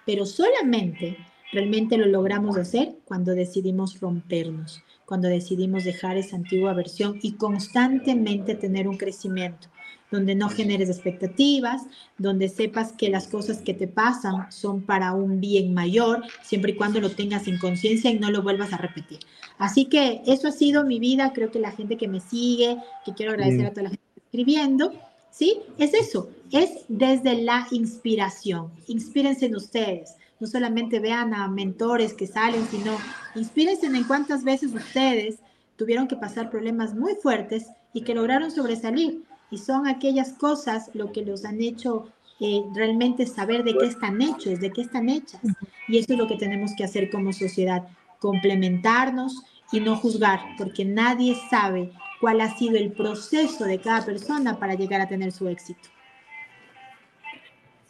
[0.08, 1.18] pero solamente
[1.52, 8.54] realmente lo logramos hacer cuando decidimos rompernos, cuando decidimos dejar esa antigua versión y constantemente
[8.54, 9.68] tener un crecimiento,
[10.10, 11.82] donde no generes expectativas,
[12.16, 16.76] donde sepas que las cosas que te pasan son para un bien mayor, siempre y
[16.76, 19.18] cuando lo tengas en conciencia y no lo vuelvas a repetir.
[19.58, 23.12] Así que eso ha sido mi vida, creo que la gente que me sigue, que
[23.12, 24.94] quiero agradecer a toda la gente escribiendo,
[25.30, 25.60] ¿sí?
[25.76, 28.70] Es eso, es desde la inspiración.
[28.86, 30.14] Inspírense en ustedes.
[30.40, 32.96] No solamente vean a mentores que salen, sino
[33.34, 35.38] inspírense en cuántas veces ustedes
[35.76, 39.22] tuvieron que pasar problemas muy fuertes y que lograron sobresalir.
[39.50, 44.22] Y son aquellas cosas lo que los han hecho eh, realmente saber de qué están
[44.22, 45.40] hechos, de qué están hechas.
[45.88, 47.88] Y eso es lo que tenemos que hacer como sociedad,
[48.20, 49.42] complementarnos
[49.72, 54.74] y no juzgar, porque nadie sabe cuál ha sido el proceso de cada persona para
[54.74, 55.88] llegar a tener su éxito.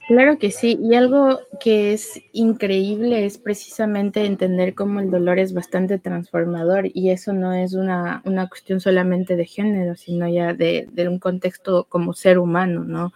[0.09, 5.53] Claro que sí, y algo que es increíble es precisamente entender cómo el dolor es
[5.53, 11.19] bastante transformador y eso no es una, cuestión solamente de género, sino ya de, un
[11.19, 13.13] contexto como ser humano, ¿no?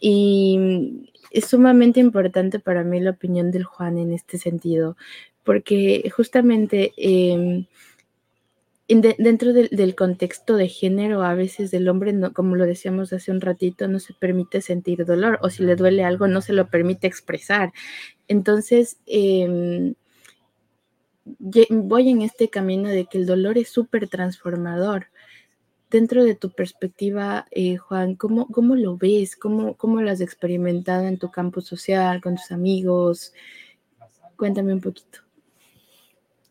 [0.00, 4.96] Y es sumamente importante para mí la opinión del Juan en este sentido,
[5.44, 6.94] porque justamente...
[6.96, 7.66] Eh,
[9.00, 13.40] dentro del contexto de género, a veces el hombre, no, como lo decíamos hace un
[13.40, 17.06] ratito, no se permite sentir dolor o si le duele algo no se lo permite
[17.06, 17.72] expresar.
[18.28, 19.94] Entonces, em,
[21.70, 25.06] voy en este camino de que el dolor es súper transformador.
[25.90, 29.36] Dentro de tu perspectiva, eh, Juan, ¿cómo, ¿cómo, lo ves?
[29.36, 33.32] ¿Cómo, ¿Cómo lo has experimentado en tu campo social, con tus amigos?
[34.36, 35.20] Cuéntame un poquito.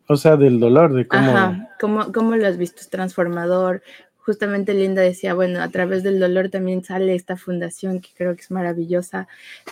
[0.08, 1.32] O sea, del dolor, de cómo...
[1.32, 2.82] Ajá, ¿cómo, lo has visto?
[2.82, 3.82] Es transformador.
[4.18, 8.42] Justamente Linda decía, bueno, a través del dolor también sale esta fundación que creo que
[8.42, 9.28] es maravillosa,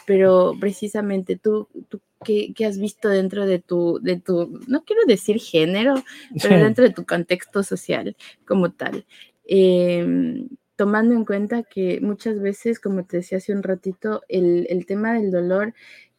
[0.05, 5.39] pero precisamente tú, tú ¿qué, has visto dentro de tu, de tu, no quiero decir
[5.39, 5.95] género,
[6.41, 8.15] pero dentro de tu contexto social
[8.45, 9.05] como tal?
[9.45, 15.13] Em, tomando en cuenta que muchas veces, como te decía hace un ratito, el, tema
[15.13, 15.73] del dolor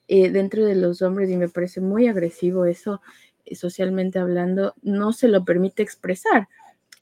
[0.08, 3.00] eh, dentro de los hombres, y me parece muy agresivo eso,
[3.54, 6.48] socialmente hablando, no se lo permite expresar.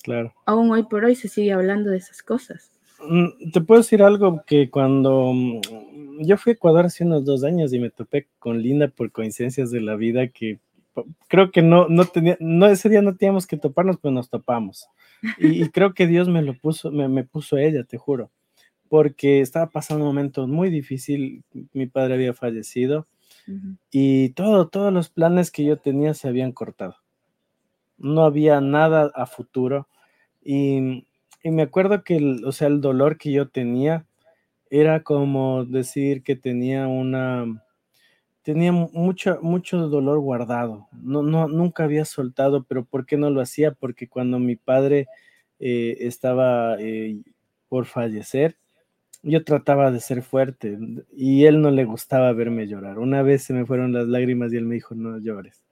[0.02, 0.32] Claro.
[0.46, 2.70] Aún hoy por hoy se sigue hablando de esas cosas.
[3.00, 5.60] Mm, te puedo decir algo que cuando mm,
[6.20, 9.70] yo fui a Ecuador hace unos dos años y me topé con Linda por coincidencias
[9.70, 10.58] de la vida que
[11.28, 14.88] creo que no, no tenía, no, ese día no teníamos que toparnos, pero nos topamos.
[15.38, 18.30] Y, creo que Dios me lo puso, me, me, puso ella, te juro,
[18.88, 23.06] porque estaba pasando un momento muy difícil, mi padre había fallecido
[23.90, 26.96] y todo, todos los planes que yo tenía se habían cortado.
[27.96, 29.88] No había nada a futuro.
[30.42, 31.04] Y,
[31.44, 34.06] me acuerdo que, el, o sea, el dolor que yo tenía
[34.70, 37.46] era como decir que tenía una,
[38.42, 40.88] tenía mucho, mucho dolor guardado.
[40.92, 43.72] No, no, nunca había soltado, pero ¿por qué no lo hacía?
[43.72, 45.06] Porque cuando mi padre
[45.58, 47.22] eh, estaba eh,
[47.68, 48.56] por fallecer,
[49.22, 50.78] yo trataba de ser fuerte
[51.16, 52.98] y él no le gustaba verme llorar.
[52.98, 55.64] Una vez se me fueron las lágrimas y él me dijo, no llores.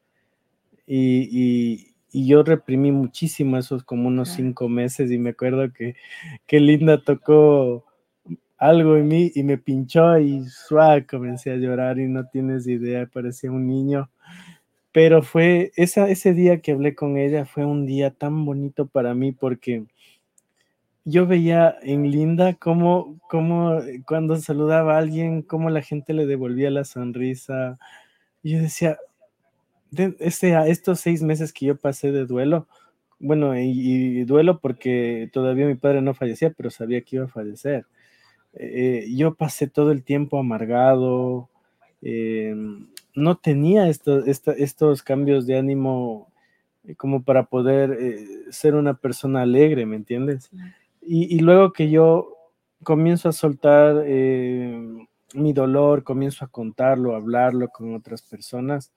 [0.86, 5.96] Y, yo reprimí muchísimo esos como unos cinco meses y me acuerdo que,
[6.46, 7.84] que Linda tocó
[8.56, 13.06] algo en mí y me pinchó y suave comencé a llorar y no tienes idea,
[13.06, 14.10] parecía un niño.
[14.92, 19.14] Pero fue esa, ese día que hablé con ella, fue un día tan bonito para
[19.14, 19.84] mí porque
[21.06, 26.26] yo veía en Linda cómo, cómo eh, cuando saludaba a alguien, cómo la gente le
[26.26, 27.78] devolvía la sonrisa.
[28.42, 28.98] Yo decía,
[30.18, 32.66] este, estos seis meses que yo pasé de duelo,
[33.20, 37.86] bueno, y, duelo porque todavía mi padre no fallecía, pero sabía que iba a fallecer.
[38.54, 41.48] Eh, yo pasé todo el tiempo amargado,
[42.02, 42.54] eh,
[43.14, 46.32] no tenía estos cambios de ánimo
[46.84, 47.96] eh, como para poder
[48.50, 50.50] ser una persona alegre, ¿me entiendes?
[51.08, 52.34] Y, luego que yo
[52.82, 58.92] comienzo a soltar mi dolor, comienzo a contarlo, a hablarlo con otras personas,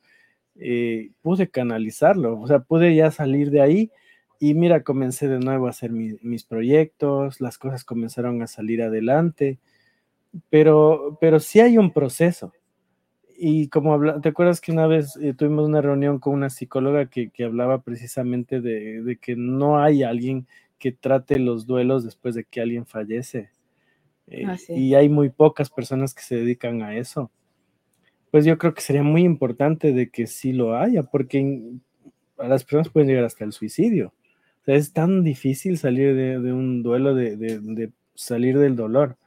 [1.22, 3.92] pude canalizarlo, o sea, pude ya salir de ahí
[4.40, 9.60] y mira, comencé de nuevo a hacer mis proyectos, las cosas comenzaron a salir adelante,
[10.50, 12.54] pero, pero sí hay un proceso.
[13.38, 17.08] Y como habla, ¿te acuerdas que una vez eh, tuvimos una reunión con una psicóloga
[17.08, 20.48] que, hablaba precisamente de, que no hay alguien
[20.80, 23.50] que trate los duelos después de que alguien fallece?
[24.28, 27.32] Eh, ah, y hay muy pocas personas que se dedican a eso.
[28.32, 31.62] Pues yo creo que sería muy importante de que sí lo haya, porque
[32.38, 34.14] a las personas pueden llegar hasta el suicidio
[34.76, 39.18] es tan difícil salir de, un duelo, de, salir del dolor.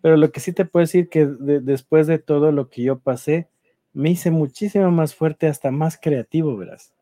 [0.00, 3.48] Pero lo que sí te puedo decir que después de todo lo que yo pasé,
[3.92, 6.94] me hice muchísimo más fuerte, hasta más creativo, verás.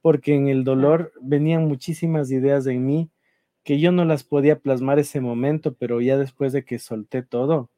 [0.00, 3.10] Porque en el dolor venían muchísimas ideas en mí
[3.66, 7.68] que yo no las podía plasmar ese momento, pero ya después de que solté todo,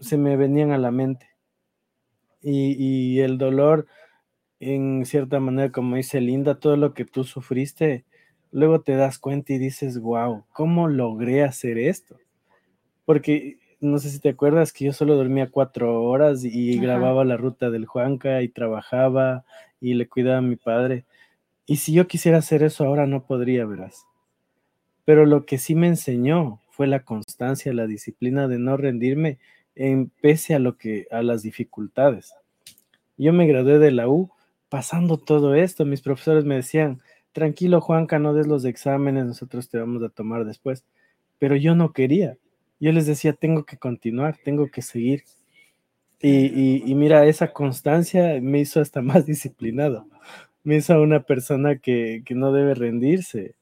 [0.00, 1.30] se me venían a la mente.
[2.42, 3.86] Y, y el dolor
[4.60, 8.04] en cierta manera, como dice Linda, todo lo que tú sufriste,
[8.52, 12.18] luego te das cuenta y dices, wow, ¿cómo logré hacer esto?
[13.06, 17.38] Porque no sé si te acuerdas que yo solo dormía cuatro horas y grababa la
[17.38, 19.46] ruta del Juanca y trabajaba
[19.80, 21.06] y le cuidaba a mi padre.
[21.64, 24.04] Y si yo quisiera hacer eso ahora no podría, verás.
[25.04, 29.38] Pero lo que sí me enseñó fue la constancia, la disciplina de no rendirme
[29.74, 32.34] en pese a lo que a las dificultades.
[33.16, 34.30] Yo me gradué de la U
[34.68, 37.00] pasando todo esto, mis profesores me decían,
[37.32, 40.84] tranquilo Juanca, no des los exámenes, nosotros te vamos a tomar después.
[41.38, 42.38] Pero yo no quería.
[42.80, 45.24] Yo les decía, tengo que continuar, tengo que seguir.
[46.20, 50.06] Y, mira, esa constancia me hizo hasta más disciplinado.
[50.62, 53.54] Me hizo una persona que, no debe rendirse.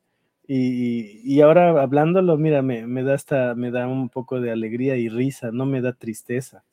[0.47, 5.09] Y, ahora hablándolo, mira, me, me, da hasta, me da un poco de alegría y
[5.09, 6.65] risa, no me da tristeza.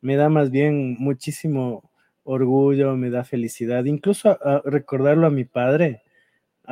[0.00, 1.90] Me da más bien muchísimo,
[2.24, 6.02] orgullo, me da felicidad, incluso recordarlo a mi padre.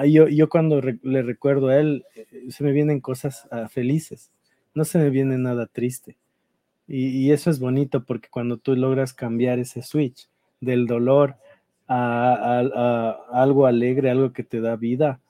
[0.07, 4.32] yo, yo cuando le recuerdo a él, eh, se me vienen cosas ah, felices,
[4.74, 6.16] no se me viene nada triste.
[6.86, 10.28] Y, eso es bonito porque cuando tú logras cambiar ese switch
[10.61, 11.36] del dolor
[11.86, 15.20] a, algo alegre, algo que te da vida,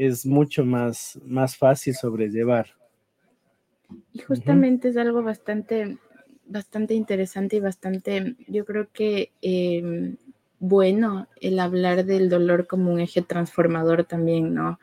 [0.00, 2.68] es mucho más, más fácil sobrellevar.
[4.12, 5.98] Y justamente es algo bastante
[6.46, 10.16] bastante interesante y bastante, yo creo que em,
[10.58, 14.80] bueno el hablar del dolor como un eje transformador también, ¿no?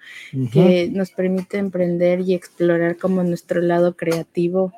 [0.51, 4.71] Que nos permite emprender y explorar como nuestro lado creativo.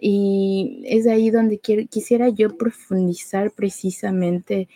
[0.00, 4.68] Y es ahí donde quisiera yo profundizar precisamente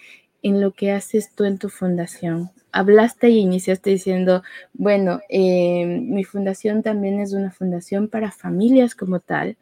[0.44, 2.50] en lo que haces tú en tu fundación.
[2.70, 4.42] Hablaste y iniciaste diciendo,
[4.74, 9.56] bueno, em, mi fundación también es una fundación para familias como tal,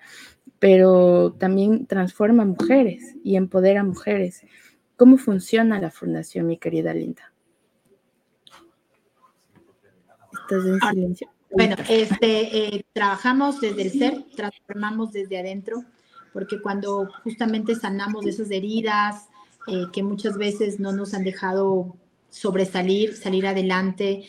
[0.58, 4.42] pero también transforma mujeres y empodera mujeres.
[4.96, 7.32] ¿Cómo funciona la fundación, mi querida Linda?
[10.32, 11.30] Estás en silencio.
[11.52, 15.84] Bueno, este, eh, trabajamos desde el ser, transformamos desde adentro,
[16.32, 19.28] porque cuando justamente sanamos esas heridas
[19.66, 21.96] eh, que muchas veces no nos han dejado
[22.30, 24.24] sobresalir, salir adelante,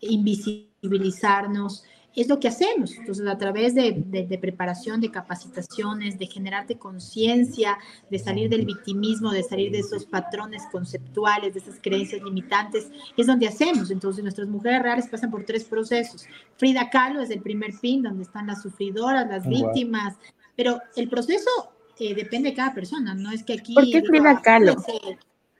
[0.00, 2.94] invisibilizarnos, es lo que hacemos.
[2.96, 7.78] Entonces, a través de, preparación, de capacitaciones, de generarte conciencia,
[8.10, 13.26] de salir del victimismo, de salir de esos patrones conceptuales, de esas creencias limitantes, es
[13.26, 13.90] donde hacemos.
[13.90, 16.26] Entonces, nuestras mujeres reales pasan por tres procesos.
[16.56, 20.16] Frida Kahlo es el primer pin, donde están las sufridoras, las víctimas,
[20.54, 23.74] pero el proceso eh, depende de cada persona, no es que aquí...
[23.74, 24.76] ¿Por qué Frida Kahlo?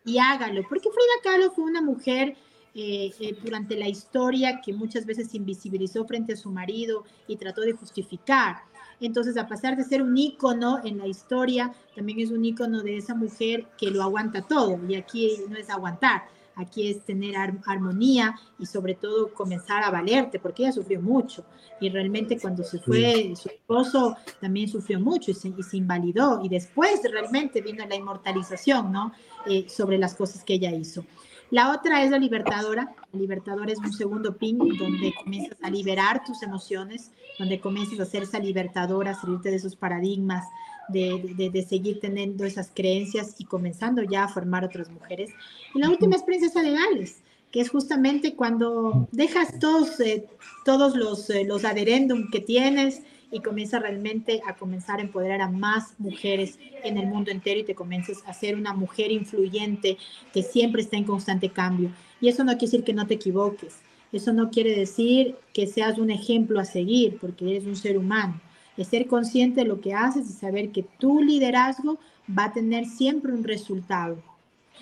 [0.04, 2.36] Y hágalo, porque Frida Kahlo fue una mujer
[2.74, 7.60] eh, eh, durante la historia que muchas veces invisibilizó frente a su marido y trató
[7.60, 8.62] de justificar.
[8.98, 12.96] Entonces, a pesar de ser un ícono en la historia, también es un ícono de
[12.96, 14.80] esa mujer que lo aguanta todo.
[14.88, 16.24] Y aquí no es aguantar,
[16.56, 21.44] aquí es tener armonía y sobre todo comenzar a valerte, porque ella sufrió mucho.
[21.80, 26.40] Y realmente cuando se fue su esposo, también sufrió mucho y se, invalidó.
[26.44, 29.12] Y después realmente vino la inmortalización, ¿no?
[29.46, 31.04] Eh, sobre las cosas que ella hizo.
[31.52, 32.94] La otra es la libertadora.
[33.12, 38.06] La libertadora es un segundo pin donde comienzas a liberar tus emociones, donde comienzas a
[38.06, 40.46] ser esa libertadora, salirte de esos paradigmas,
[40.92, 45.30] de, de, de, seguir teniendo esas creencias y comenzando ya a formar otras mujeres.
[45.74, 50.26] Y la última es Princesa de Gales, que es justamente cuando dejas todos, eh,
[50.64, 55.48] todos los, eh, los adherendum que tienes y comienzas realmente a comenzar a empoderar a
[55.48, 59.96] más mujeres en el mundo entero y te comienzas a ser una mujer influyente
[60.32, 61.90] que siempre está en constante cambio.
[62.20, 63.76] Y eso no quiere decir que no te equivoques.
[64.12, 68.40] Eso no quiere decir que seas un ejemplo a seguir, porque eres un ser humano
[68.76, 72.86] es ser consciente de lo que haces y saber que tu liderazgo va a tener
[72.86, 74.18] siempre un resultado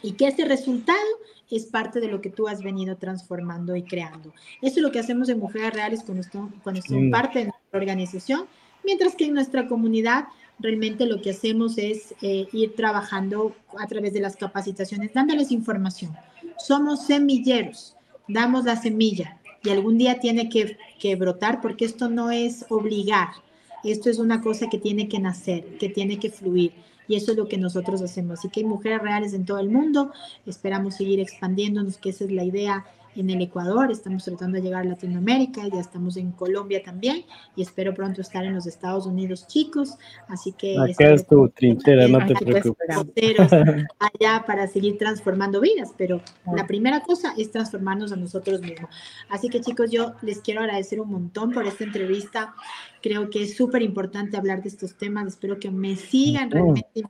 [0.02, 0.98] y que ese resultado
[1.50, 4.32] es parte de lo que tú has venido transformando y creando.
[4.62, 7.10] Eso es lo que hacemos en Mujeres Reales cuando son, cuando son mm.
[7.10, 8.46] parte de nuestra organización,
[8.84, 10.26] mientras que en nuestra comunidad
[10.60, 16.14] realmente lo que hacemos es eh, ir trabajando a través de las capacitaciones, dándoles información.
[16.58, 17.96] Somos semilleros,
[18.28, 23.28] damos la semilla y algún día tiene que, que brotar porque esto no es obligar,
[23.84, 26.72] esto es una cosa que tiene que nacer, que tiene que fluir.
[27.08, 28.38] Y eso es lo que nosotros hacemos.
[28.38, 30.12] Así que hay mujeres reales en todo el mundo.
[30.46, 32.84] Esperamos seguir expandiéndonos, que esa es la idea
[33.16, 37.24] en el Ecuador, estamos tratando de llegar a Latinoamérica, ya estamos en Colombia también
[37.56, 39.96] y espero pronto estar en los Estados Unidos, chicos.
[40.28, 40.76] Así que...
[40.78, 43.36] Acá es tu trinchera, no te preocupes.
[43.98, 46.20] Allá para seguir transformando vidas, pero
[46.54, 48.90] la primera cosa es transformarnos a nosotros mismos.
[49.28, 52.54] Así que chicos, yo les quiero agradecer un montón por esta entrevista.
[53.02, 55.26] Creo que es súper importante hablar de estos temas.
[55.26, 57.04] Espero que me sigan realmente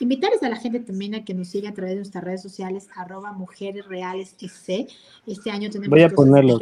[0.00, 2.88] Invitarles a la gente también a que nos siga a través de nuestras redes sociales,
[2.96, 6.58] arroba mujeres reales Este año tenemos Voy a ponerlo.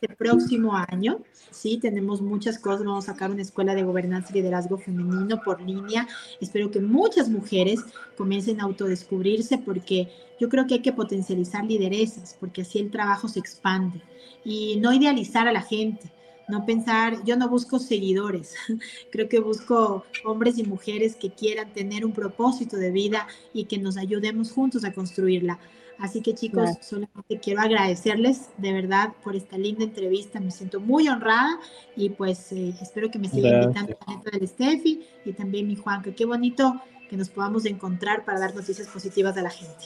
[0.00, 1.20] Este próximo año,
[1.52, 2.84] sí, tenemos muchas cosas.
[2.84, 6.08] Vamos a sacar una escuela de gobernanza y liderazgo femenino por línea.
[6.40, 7.80] Espero que muchas mujeres
[8.16, 10.08] comiencen a autodescubrirse porque
[10.40, 14.02] yo creo que hay que potencializar lideresas, porque así el trabajo se expande
[14.44, 16.10] y no idealizar a la gente
[16.48, 18.54] no pensar, yo no busco seguidores,
[19.12, 23.78] creo que busco hombres y mujeres que quieran tener un propósito de vida y que
[23.78, 25.58] nos ayudemos juntos a construirla.
[25.98, 31.06] Así que chicos, solamente quiero agradecerles de verdad por esta linda entrevista, me siento muy
[31.06, 31.60] honrada
[31.94, 35.76] y pues eh, espero que me sigan invitando a la del Steffi y también mi
[35.76, 36.12] Juanca.
[36.12, 39.84] Qué bonito que nos podamos encontrar para dar noticias positivas a la gente.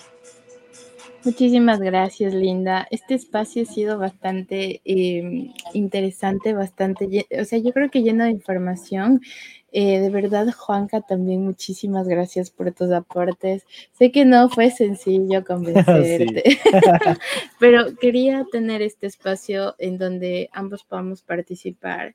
[1.24, 2.86] Muchísimas gracias, Linda.
[2.90, 8.30] Este espacio ha sido bastante em, interesante, bastante, o sea, yo creo que lleno de
[8.30, 9.20] información.
[9.72, 13.66] Eh, de verdad, Juanca, también muchísimas gracias por tus aportes.
[13.92, 16.44] Sé que no fue sencillo convencerte,
[17.60, 22.14] pero quería tener este espacio en donde ambos podamos participar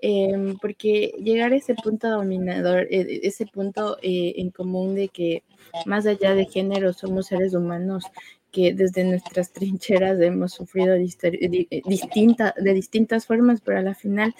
[0.00, 5.42] em, porque llegar a ese punto dominador, e, ese punto eh, en común de que
[5.86, 8.04] más allá de género somos seres humanos
[8.50, 14.34] que desde nuestras trincheras hemos sufrido eh, distinta, de distintas formas, pero a la final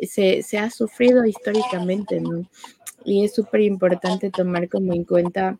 [0.00, 2.48] se, se ha sufrido históricamente, ¿no?
[3.04, 5.58] Y es súper importante tomar como en cuenta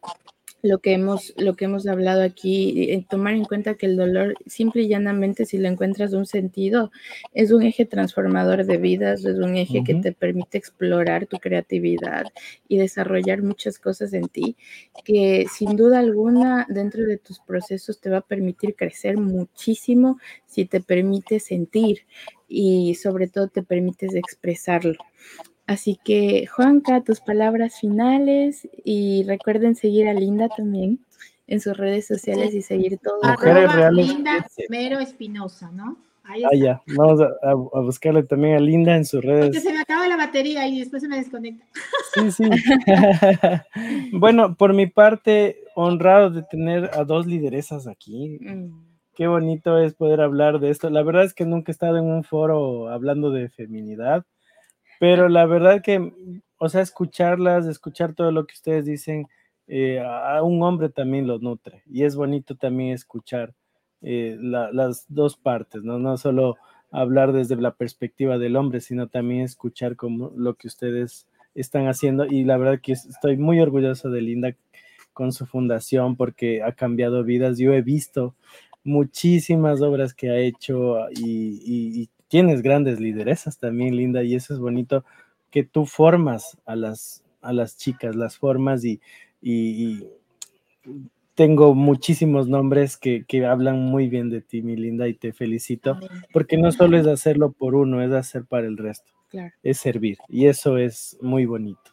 [0.63, 4.35] lo que hemos, lo que hemos hablado aquí, en tomar en cuenta que el dolor,
[4.47, 6.91] simple y llanamente, si le encuentras un sentido,
[7.33, 12.27] es un eje transformador de vidas, es un eje que te permite explorar tu creatividad
[12.67, 14.57] y desarrollar muchas cosas en ti,
[15.05, 20.65] que sin duda alguna dentro de tus procesos te va a permitir crecer muchísimo si
[20.65, 22.07] te permite sentir
[22.49, 24.95] y sobre todo te permites expresarlo.
[25.69, 30.99] Así que, Juanca, tus palabras finales y recuerden seguir a Linda también
[31.47, 33.21] en sus redes sociales y seguir todo.
[33.23, 34.09] Mujeres reales.
[34.09, 35.99] Linda Mero Espinosa, ¿no?
[36.25, 36.83] Ahí ah, ya.
[36.97, 37.53] Vamos a,
[37.83, 39.49] buscarle también a Linda en sus redes.
[39.49, 41.67] Porque se me acaba la batería y después se me desconecta.
[42.15, 42.45] Sí, sí.
[44.13, 48.39] bueno, por mi parte, honrado de tener a dos lideresas aquí.
[48.41, 48.71] Mm.
[49.15, 50.89] Qué bonito es poder hablar de esto.
[50.89, 54.25] La verdad es que nunca he estado en un foro hablando de feminidad
[54.99, 56.13] pero la verdad que,
[56.59, 59.29] o sea, escucharlas, escuchar todo lo que ustedes dicen,
[59.69, 61.83] eh, a un hombre también lo nutre.
[61.87, 63.55] Y es bonito también escuchar
[64.01, 65.99] eh, las dos partes, ¿no?
[65.99, 66.57] No solo
[66.91, 72.25] hablar desde la perspectiva del hombre, sino también escuchar como lo que ustedes están haciendo.
[72.25, 74.57] Y la verdad que estoy muy orgulloso de Linda
[75.13, 77.59] con su fundación porque ha cambiado vidas.
[77.59, 78.35] Yo he visto
[78.85, 81.61] muchísimas obras que ha hecho y,
[82.03, 85.05] y tienes grandes lideresas también, Linda, y eso es bonito
[85.51, 89.01] que tú formas a las, a las chicas, las formas y,
[89.43, 90.07] y,
[91.35, 95.97] tengo muchísimos nombres que, que, hablan muy bien de ti, mi linda, y te felicito,
[96.33, 99.13] porque no solo es hacerlo por uno, es hacer para el resto,
[99.63, 101.93] es servir, y eso es muy bonito.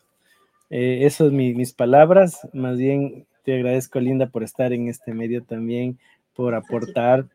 [0.71, 5.43] Eh, eso es mis palabras, más bien te agradezco, Linda, por estar en este medio
[5.43, 5.99] también,
[6.33, 7.27] por aportar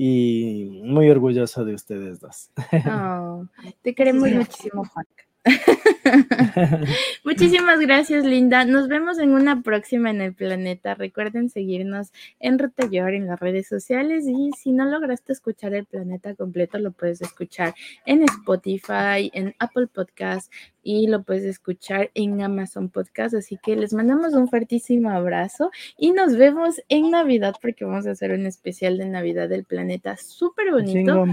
[0.00, 2.50] y muy orgulloso de ustedes dos.
[2.86, 3.46] Oh,
[3.82, 5.06] te queremos muchísimo, Juan.
[7.24, 8.64] Muchísimas gracias, Linda.
[8.64, 10.94] Nos vemos en una próxima en el planeta.
[10.94, 16.34] Recuerden seguirnos en Retayor en las redes sociales y si no lograste escuchar el planeta
[16.34, 17.74] completo, lo puedes escuchar
[18.06, 20.52] en Spotify, en Apple Podcast
[20.90, 23.34] y lo puedes escuchar en Amazon Podcast.
[23.34, 28.12] Así que les mandamos un fuertísimo abrazo y nos vemos en Navidad porque vamos a
[28.12, 31.26] hacer un especial de Navidad del planeta súper bonito,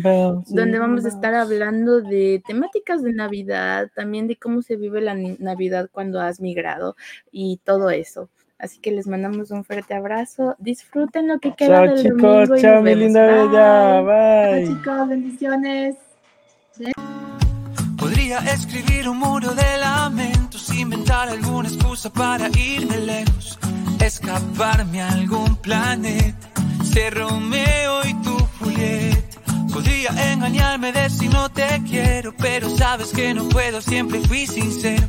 [0.48, 5.16] donde vamos a estar hablando de temáticas de Navidad, también de cómo se vive la
[5.16, 6.98] Navidad cuando has migrado
[7.32, 8.28] y todo eso.
[8.58, 10.58] Así que les mandamos un fuerte abrazo.
[10.60, 12.56] Disfruten lo que queda chao, del chicos, domingo.
[12.58, 13.04] y Chao, nos mi vemos.
[13.06, 14.02] linda bella.
[14.02, 14.66] Bye.
[14.66, 15.96] Chao, chicos, bendiciones.
[18.26, 23.60] Podría escribir un muro de lamentos, inventar alguna excusa para irme lejos,
[24.00, 26.50] escaparme a algún planeta,
[26.92, 29.42] ser Romeo y tu Julieta.
[29.72, 35.08] Podría engañarme, decir no te quiero, pero sabes que no puedo, siempre fui sincero.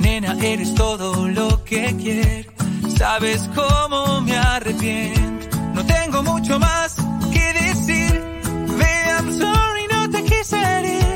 [0.00, 2.50] Nena, eres todo lo que quiero,
[2.96, 5.56] sabes cómo me arrepiento.
[5.74, 6.96] No tengo mucho más
[7.32, 8.20] que decir,
[8.66, 11.07] baby, I'm sorry, no te quise herir.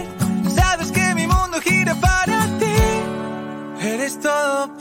[3.84, 4.76] Eres todo